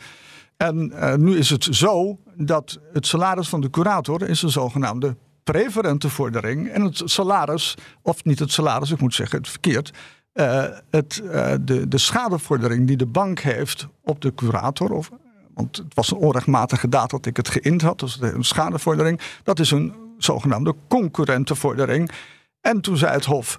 En 0.58 0.92
uh, 0.94 1.14
nu 1.14 1.38
is 1.38 1.50
het 1.50 1.68
zo 1.72 2.18
dat 2.36 2.80
het 2.94 3.08
salaris 3.08 3.50
van 3.50 3.62
de 3.62 3.70
curator 3.70 4.30
is 4.30 4.42
een 4.42 4.50
zogenaamde 4.50 5.16
preferente 5.44 6.10
vordering. 6.10 6.70
En 6.70 6.82
het 6.82 7.02
salaris, 7.06 7.76
of 8.02 8.24
niet 8.24 8.40
het 8.40 8.52
salaris, 8.52 8.92
ik 8.92 9.02
moet 9.02 9.14
zeggen 9.14 9.38
het 9.38 9.50
verkeerd. 9.50 9.94
uh, 10.34 10.64
het, 10.90 11.22
de, 11.62 11.88
de 11.88 11.98
schadevordering 11.98 12.88
die 12.88 12.98
de 12.98 13.06
bank 13.06 13.40
heeft 13.40 13.88
op 14.04 14.22
de 14.22 14.34
curator, 14.34 14.92
of, 14.92 15.12
want 15.58 15.78
het 15.78 15.93
was 15.93 16.12
een 16.12 16.17
onrechtmatige 16.17 16.89
daad 16.89 17.10
dat 17.10 17.26
ik 17.26 17.38
het 17.38 17.50
geïnd 17.50 17.82
had, 17.82 18.00
dus 18.00 18.22
een 18.22 18.43
schadevordering, 18.43 19.22
dat 19.43 19.60
is 19.60 19.72
een 19.72 19.93
zogenaamde 20.17 20.76
concurrentenvordering. 20.88 22.12
En 22.62 22.82
toen 22.82 22.98
zei 22.98 23.12
het 23.12 23.26
Hof, 23.26 23.58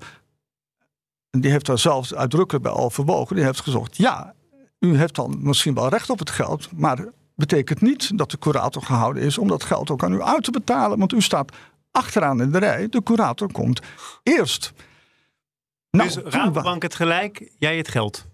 en 1.30 1.40
die 1.40 1.50
heeft 1.50 1.66
daar 1.66 1.78
zelfs 1.78 2.14
uitdrukkelijk 2.14 2.64
bij 2.64 2.72
overwogen, 2.72 3.36
die 3.36 3.44
heeft 3.44 3.60
gezegd, 3.60 3.96
ja, 3.96 4.34
u 4.78 4.96
heeft 4.96 5.14
dan 5.14 5.38
misschien 5.40 5.74
wel 5.74 5.88
recht 5.88 6.10
op 6.10 6.18
het 6.18 6.30
geld, 6.30 6.68
maar 6.76 7.06
betekent 7.34 7.80
niet 7.80 8.18
dat 8.18 8.30
de 8.30 8.38
curator 8.38 8.82
gehouden 8.82 9.22
is 9.22 9.38
om 9.38 9.48
dat 9.48 9.64
geld 9.64 9.90
ook 9.90 10.02
aan 10.02 10.12
u 10.12 10.22
uit 10.22 10.44
te 10.44 10.50
betalen, 10.50 10.98
want 10.98 11.12
u 11.12 11.20
staat 11.20 11.56
achteraan 11.90 12.42
in 12.42 12.50
de 12.50 12.58
rij. 12.58 12.88
De 12.88 13.02
curator 13.02 13.52
komt 13.52 13.80
eerst. 14.22 14.72
Nou, 15.90 16.08
dus 16.08 16.32
Rabobank 16.32 16.82
het 16.82 16.94
gelijk, 16.94 17.52
jij 17.58 17.76
het 17.76 17.88
geld. 17.88 18.26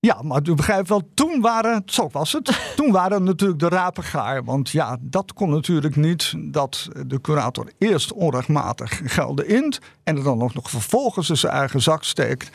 Ja, 0.00 0.22
maar 0.22 0.40
u 0.48 0.54
begrijpt 0.54 0.88
wel, 0.88 1.10
toen 1.14 1.40
waren, 1.40 1.82
zo 1.86 2.08
was 2.12 2.32
het, 2.32 2.60
toen 2.76 2.92
waren 2.92 3.24
natuurlijk 3.24 3.60
de 3.60 3.68
rapen 3.68 4.04
gaar. 4.04 4.44
Want 4.44 4.70
ja, 4.70 4.96
dat 5.00 5.32
kon 5.32 5.50
natuurlijk 5.50 5.96
niet 5.96 6.34
dat 6.38 6.88
de 7.06 7.20
curator 7.20 7.72
eerst 7.78 8.12
onrechtmatig 8.12 9.00
gelden 9.04 9.48
int 9.48 9.78
en 10.02 10.16
er 10.16 10.22
dan 10.22 10.38
nog, 10.38 10.54
nog 10.54 10.70
vervolgens 10.70 11.30
in 11.30 11.36
zijn 11.36 11.52
eigen 11.52 11.82
zak 11.82 12.04
steekt. 12.04 12.50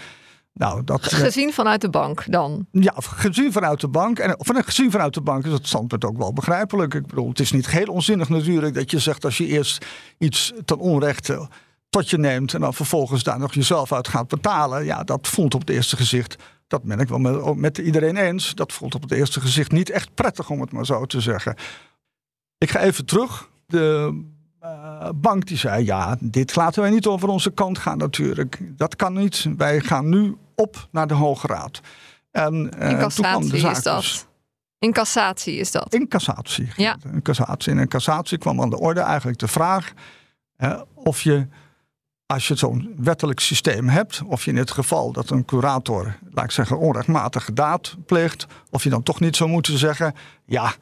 Nou, 0.54 0.84
dat, 0.84 1.14
gezien 1.14 1.54
vanuit 1.54 1.82
de 1.82 1.90
bank 1.90 2.32
dan? 2.32 2.66
Ja, 2.72 2.94
gezien 2.98 3.52
vanuit 3.52 3.82
de 3.82 3.88
bank. 3.88 4.20
En 4.20 4.36
van, 4.38 4.64
gezien 4.64 4.92
vanuit 4.92 5.14
de 5.14 5.22
bank 5.22 5.46
is 5.46 5.52
het 5.52 5.68
standpunt 5.68 6.06
ook 6.06 6.18
wel 6.18 6.34
begrijpelijk. 6.34 6.94
Ik 6.94 7.08
bedoel, 7.08 7.30
het 7.30 7.40
is 7.40 7.52
niet 7.52 7.70
heel 7.70 7.88
onzinnig 7.88 8.30
natuurlijk 8.30 8.74
dat 8.74 8.92
je 8.92 9.00
zegt 9.00 9.26
als 9.26 9.38
je 9.38 9.46
eerst 9.46 9.86
iets 10.18 10.54
ten 10.66 10.78
onrechte 10.78 11.48
tot 11.90 12.10
je 12.10 12.18
neemt 12.18 12.54
en 12.54 12.62
dan 12.62 12.74
vervolgens 12.74 13.24
daar 13.24 13.40
nog 13.40 13.54
jezelf 13.54 13.92
uit 13.92 14.08
gaat 14.08 14.28
betalen. 14.28 14.86
Ja, 14.86 15.04
dat 15.04 15.28
voelt 15.28 15.54
op 15.54 15.60
het 15.60 15.70
eerste 15.70 15.96
gezicht, 15.96 16.36
dat 16.68 16.84
ben 16.84 17.00
ik 17.00 17.08
wel 17.08 17.20
met, 17.20 17.56
met 17.56 17.78
iedereen 17.78 18.18
eens, 18.18 18.56
dat 18.56 18.74
voelt 18.74 18.96
op 18.96 19.02
het 19.02 19.12
eerste 19.12 19.42
gezicht 19.42 19.72
niet 19.72 19.90
echt 19.90 20.14
prettig 20.14 20.50
om 20.50 20.62
het 20.62 20.72
maar 20.72 20.86
zo 20.86 21.06
te 21.06 21.22
zeggen. 21.22 21.56
Ik 22.58 22.70
ga 22.70 22.80
even 22.80 23.06
terug. 23.06 23.50
De 23.66 24.24
uh, 24.64 25.10
bank 25.16 25.46
die 25.46 25.58
zei, 25.58 25.86
ja, 25.86 26.18
dit 26.20 26.56
laten 26.56 26.82
wij 26.82 26.92
niet 26.92 27.08
over 27.08 27.30
onze 27.30 27.52
kant 27.52 27.78
gaan 27.78 27.98
natuurlijk. 27.98 28.60
Dat 28.78 28.96
kan 28.96 29.14
niet. 29.14 29.46
Wij 29.58 29.80
gaan 29.80 30.10
nu 30.10 30.38
op 30.56 30.88
naar 30.92 31.08
de 31.08 31.14
Hoge 31.14 31.48
Raad. 31.48 31.82
En, 32.32 32.54
uh, 32.80 32.90
in 32.90 32.98
cassatie 32.98 33.70
is 33.70 33.82
dat. 33.84 34.02
Dus- 34.02 34.26
in 34.80 34.92
cassatie 34.92 35.56
is 35.56 35.72
dat. 35.72 35.94
In 35.94 36.08
cassatie. 36.08 36.68
Ja. 36.76 36.98
In 37.14 37.22
cassatie. 37.22 37.72
En 37.72 37.80
in 37.80 37.88
cassatie 37.88 38.38
kwam 38.38 38.62
aan 38.62 38.70
de 38.70 38.80
orde 38.80 39.00
eigenlijk 39.00 39.40
de 39.40 39.48
vraag 39.48 39.94
of 40.94 41.22
je, 41.22 41.48
als 42.26 42.48
je 42.48 42.56
zo'n 42.56 42.94
wettelijk 42.98 43.40
systeem 43.40 43.90
hebt, 43.90 44.22
of 44.26 44.46
je 44.46 44.52
in 44.52 44.58
het 44.58 44.72
geval 44.72 45.12
dat 45.12 45.30
een 45.30 45.46
curator, 45.46 46.18
laat 46.32 46.46
ik 46.46 46.52
zeggen, 46.52 46.80
onrechtmatige 46.80 47.54
daad 47.54 47.96
pleegt, 48.06 48.46
of 48.70 48.84
je 48.84 48.90
dan 48.90 49.04
toch 49.04 49.20
niet 49.20 49.36
zou 49.36 49.50
moeten 49.50 49.78
zeggen, 49.78 50.16
ja, 50.46 50.74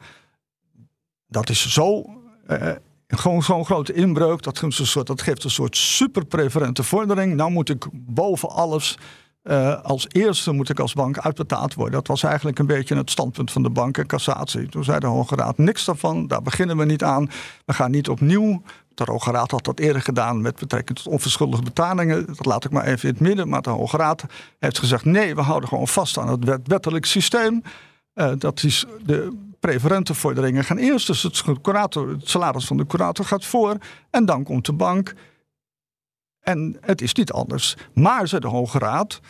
dat 1.26 1.48
is 1.48 1.72
zo. 1.72 2.04
Uh, 2.48 2.70
gewoon 3.08 3.42
zo'n 3.42 3.64
grote 3.64 3.92
inbreuk, 3.92 4.42
dat 4.42 4.58
geeft, 4.58 4.78
een 4.78 4.86
soort, 4.86 5.06
dat 5.06 5.22
geeft 5.22 5.44
een 5.44 5.50
soort 5.50 5.76
superpreferente 5.76 6.82
vordering. 6.82 7.34
Nou 7.34 7.50
moet 7.50 7.68
ik 7.68 7.86
boven 7.92 8.48
alles 8.48 8.98
uh, 9.44 9.82
als 9.82 10.06
eerste 10.08 10.52
moet 10.52 10.68
ik 10.68 10.78
als 10.78 10.92
bank 10.92 11.18
uitbetaald 11.18 11.74
worden. 11.74 11.94
Dat 11.94 12.06
was 12.06 12.22
eigenlijk 12.22 12.58
een 12.58 12.66
beetje 12.66 12.96
het 12.96 13.10
standpunt 13.10 13.52
van 13.52 13.62
de 13.62 13.70
bank 13.70 13.98
en 13.98 14.06
cassatie. 14.06 14.68
Toen 14.68 14.84
zei 14.84 14.98
de 14.98 15.06
Hoge 15.06 15.34
Raad 15.34 15.58
niks 15.58 15.84
daarvan, 15.84 16.26
daar 16.26 16.42
beginnen 16.42 16.76
we 16.76 16.84
niet 16.84 17.02
aan. 17.02 17.30
We 17.64 17.72
gaan 17.72 17.90
niet 17.90 18.08
opnieuw. 18.08 18.62
De 18.94 19.04
Hoge 19.06 19.30
Raad 19.30 19.50
had 19.50 19.64
dat 19.64 19.78
eerder 19.78 20.02
gedaan 20.02 20.40
met 20.40 20.58
betrekking 20.58 20.98
tot 20.98 21.12
onverschuldige 21.12 21.62
betalingen. 21.62 22.26
Dat 22.26 22.46
laat 22.46 22.64
ik 22.64 22.70
maar 22.70 22.84
even 22.84 23.08
in 23.08 23.14
het 23.14 23.22
midden. 23.22 23.48
Maar 23.48 23.62
de 23.62 23.70
Hoge 23.70 23.96
Raad 23.96 24.24
heeft 24.58 24.78
gezegd: 24.78 25.04
nee, 25.04 25.34
we 25.34 25.40
houden 25.40 25.68
gewoon 25.68 25.88
vast 25.88 26.18
aan 26.18 26.28
het 26.28 26.60
wettelijk 26.66 27.04
systeem. 27.04 27.62
Uh, 28.14 28.32
dat 28.38 28.62
is 28.62 28.84
de 29.04 29.36
preferente 29.60 30.14
vorderingen 30.14 30.64
gaan 30.64 30.76
eerst. 30.76 31.06
Dus 31.06 31.22
het, 31.22 31.42
curator, 31.62 32.08
het 32.08 32.28
salaris 32.28 32.66
van 32.66 32.76
de 32.76 32.86
curator 32.86 33.24
gaat 33.24 33.44
voor. 33.44 33.76
En 34.10 34.24
dan 34.24 34.42
komt 34.42 34.66
de 34.66 34.72
bank. 34.72 35.14
En 36.44 36.76
het 36.80 37.02
is 37.02 37.14
niet 37.14 37.32
anders. 37.32 37.76
Maar, 37.94 38.28
zei 38.28 38.40
de 38.40 38.46
Hoge 38.46 38.78
Raad, 38.78 39.20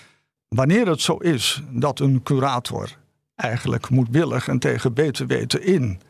wanneer 0.48 0.88
het 0.88 1.00
zo 1.00 1.16
is 1.16 1.62
dat 1.70 2.00
een 2.00 2.22
curator 2.22 2.96
eigenlijk 3.34 3.90
moedwillig 3.90 4.48
en 4.48 4.58
tegen 4.58 4.94
beter 4.94 5.26
weten 5.26 5.62
in 5.62 6.00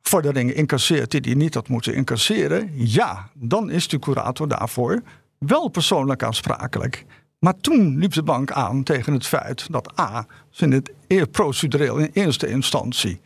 vorderingen 0.00 0.54
incasseert 0.54 1.10
die 1.10 1.20
hij 1.20 1.34
niet 1.34 1.54
had 1.54 1.68
moeten 1.68 1.94
incasseren, 1.94 2.70
ja, 2.74 3.30
dan 3.34 3.70
is 3.70 3.88
de 3.88 3.98
curator 3.98 4.48
daarvoor 4.48 5.02
wel 5.38 5.68
persoonlijk 5.68 6.22
aansprakelijk. 6.22 7.04
Maar 7.38 7.56
toen 7.56 7.98
liep 7.98 8.12
de 8.12 8.22
bank 8.22 8.50
aan 8.52 8.82
tegen 8.82 9.12
het 9.12 9.26
feit 9.26 9.72
dat 9.72 9.98
A, 10.00 10.26
ze 10.50 10.64
in 11.06 11.18
het 11.18 11.30
procedureel 11.30 11.98
in 11.98 12.10
eerste 12.12 12.48
instantie 12.48 13.20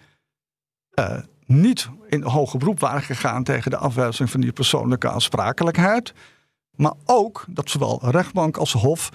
uh, 0.98 1.18
niet 1.46 1.88
in 2.08 2.22
hoger 2.22 2.58
beroep 2.58 2.80
waren 2.80 3.02
gegaan 3.02 3.44
tegen 3.44 3.70
de 3.70 3.76
afwijzing 3.76 4.30
van 4.30 4.40
die 4.40 4.52
persoonlijke 4.52 5.10
aansprakelijkheid. 5.10 6.12
Maar 6.78 6.92
ook 7.04 7.44
dat 7.48 7.70
zowel 7.70 8.00
rechtbank 8.10 8.56
als 8.56 8.72
hof 8.72 9.10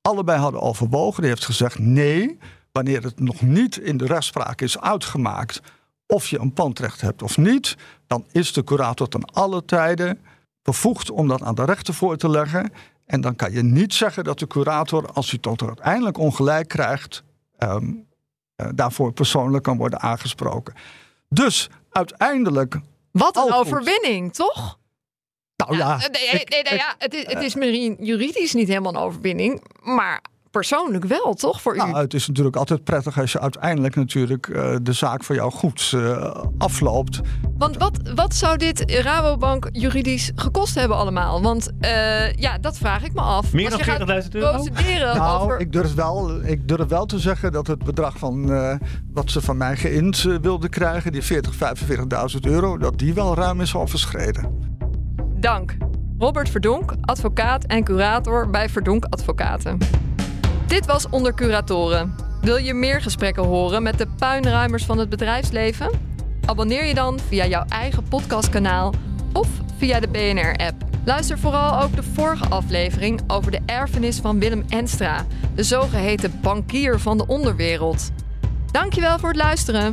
allebei 0.00 0.38
hadden 0.38 0.60
overwogen. 0.60 1.20
Die 1.20 1.30
heeft 1.30 1.44
gezegd 1.44 1.78
nee, 1.78 2.38
wanneer 2.72 3.02
het 3.02 3.20
nog 3.20 3.40
niet 3.40 3.76
in 3.76 3.96
de 3.96 4.06
rechtspraak 4.06 4.60
is 4.60 4.80
uitgemaakt 4.80 5.60
of 6.06 6.26
je 6.26 6.38
een 6.38 6.52
pandrecht 6.52 7.00
hebt 7.00 7.22
of 7.22 7.36
niet, 7.36 7.76
dan 8.06 8.24
is 8.32 8.52
de 8.52 8.64
curator 8.64 9.08
ten 9.08 9.24
alle 9.24 9.64
tijden 9.64 10.20
bevoegd 10.62 11.10
om 11.10 11.28
dat 11.28 11.42
aan 11.42 11.54
de 11.54 11.64
rechter 11.64 11.94
voor 11.94 12.16
te 12.16 12.28
leggen. 12.28 12.72
En 13.06 13.20
dan 13.20 13.36
kan 13.36 13.52
je 13.52 13.62
niet 13.62 13.94
zeggen 13.94 14.24
dat 14.24 14.38
de 14.38 14.46
curator, 14.46 15.12
als 15.12 15.30
hij 15.30 15.38
tot 15.38 15.62
uiteindelijk 15.62 16.18
ongelijk 16.18 16.68
krijgt, 16.68 17.22
um, 17.58 18.06
uh, 18.56 18.68
daarvoor 18.74 19.12
persoonlijk 19.12 19.64
kan 19.64 19.76
worden 19.76 20.00
aangesproken. 20.00 20.74
Dus 21.28 21.70
uiteindelijk. 21.90 22.80
Wat 23.10 23.36
een 23.36 23.52
overwinning, 23.52 24.32
toch? 24.32 24.78
Nou 25.56 25.76
ja. 25.76 25.96
nee, 25.96 26.44
nee, 26.44 26.62
nee, 26.62 26.74
ja 26.74 26.94
het, 26.98 27.14
is, 27.14 27.24
het 27.26 27.42
is 27.42 27.54
misschien 27.54 27.96
juridisch 28.00 28.54
niet 28.54 28.68
helemaal 28.68 28.94
een 28.94 29.00
overwinning, 29.00 29.62
maar 29.82 30.22
persoonlijk 30.54 31.04
wel, 31.04 31.34
toch? 31.34 31.60
Voor 31.60 31.76
nou, 31.76 31.96
Het 31.96 32.14
is 32.14 32.26
natuurlijk 32.26 32.56
altijd 32.56 32.84
prettig 32.84 33.20
als 33.20 33.32
je 33.32 33.40
uiteindelijk 33.40 33.94
natuurlijk 33.94 34.46
uh, 34.46 34.76
de 34.82 34.92
zaak 34.92 35.24
voor 35.24 35.34
jou 35.34 35.52
goed 35.52 35.92
uh, 35.94 36.34
afloopt. 36.58 37.20
Want 37.58 37.76
wat, 37.76 37.98
wat 38.14 38.34
zou 38.34 38.56
dit 38.56 38.90
Rabobank 38.90 39.68
juridisch 39.72 40.32
gekost 40.34 40.74
hebben 40.74 40.96
allemaal? 40.96 41.42
Want 41.42 41.70
uh, 41.80 42.32
ja, 42.32 42.58
dat 42.58 42.78
vraag 42.78 43.04
ik 43.04 43.12
me 43.12 43.20
af. 43.20 43.52
Meer 43.52 43.70
dan 43.70 43.80
40.000 44.22 44.28
euro? 44.30 44.64
Nou, 45.14 45.42
over... 45.42 45.60
ik, 45.60 45.72
durf 45.72 45.94
wel, 45.94 46.44
ik 46.44 46.68
durf 46.68 46.88
wel 46.88 47.06
te 47.06 47.18
zeggen 47.18 47.52
dat 47.52 47.66
het 47.66 47.84
bedrag 47.84 48.18
van 48.18 48.46
wat 49.12 49.30
ze 49.30 49.40
van 49.40 49.56
mij 49.56 49.76
geïnd 49.76 50.22
wilden 50.22 50.70
krijgen, 50.70 51.12
die 51.12 51.22
40, 51.22 51.54
45.000 52.34 52.40
euro, 52.40 52.78
dat 52.78 52.98
die 52.98 53.14
wel 53.14 53.34
ruim 53.34 53.60
is 53.60 53.74
overschreden. 53.74 54.73
Dank. 55.44 55.76
Robert 56.18 56.48
Verdonk, 56.48 56.94
advocaat 57.00 57.64
en 57.64 57.84
curator 57.84 58.50
bij 58.50 58.68
Verdonk 58.68 59.04
Advocaten. 59.04 59.78
Dit 60.66 60.86
was 60.86 61.08
Onder 61.08 61.34
Curatoren. 61.34 62.14
Wil 62.40 62.56
je 62.56 62.74
meer 62.74 63.02
gesprekken 63.02 63.44
horen 63.44 63.82
met 63.82 63.98
de 63.98 64.06
puinruimers 64.18 64.84
van 64.84 64.98
het 64.98 65.08
bedrijfsleven? 65.08 65.90
Abonneer 66.46 66.84
je 66.84 66.94
dan 66.94 67.18
via 67.18 67.46
jouw 67.46 67.64
eigen 67.68 68.02
podcastkanaal 68.02 68.94
of 69.32 69.48
via 69.76 70.00
de 70.00 70.08
BNR-app. 70.08 70.74
Luister 71.04 71.38
vooral 71.38 71.82
ook 71.82 71.96
de 71.96 72.02
vorige 72.02 72.48
aflevering 72.48 73.20
over 73.26 73.50
de 73.50 73.60
erfenis 73.66 74.18
van 74.18 74.38
Willem 74.38 74.64
Enstra, 74.68 75.26
de 75.54 75.62
zogeheten 75.62 76.40
bankier 76.42 77.00
van 77.00 77.18
de 77.18 77.26
onderwereld. 77.26 78.10
Dankjewel 78.70 79.18
voor 79.18 79.28
het 79.28 79.38
luisteren. 79.38 79.92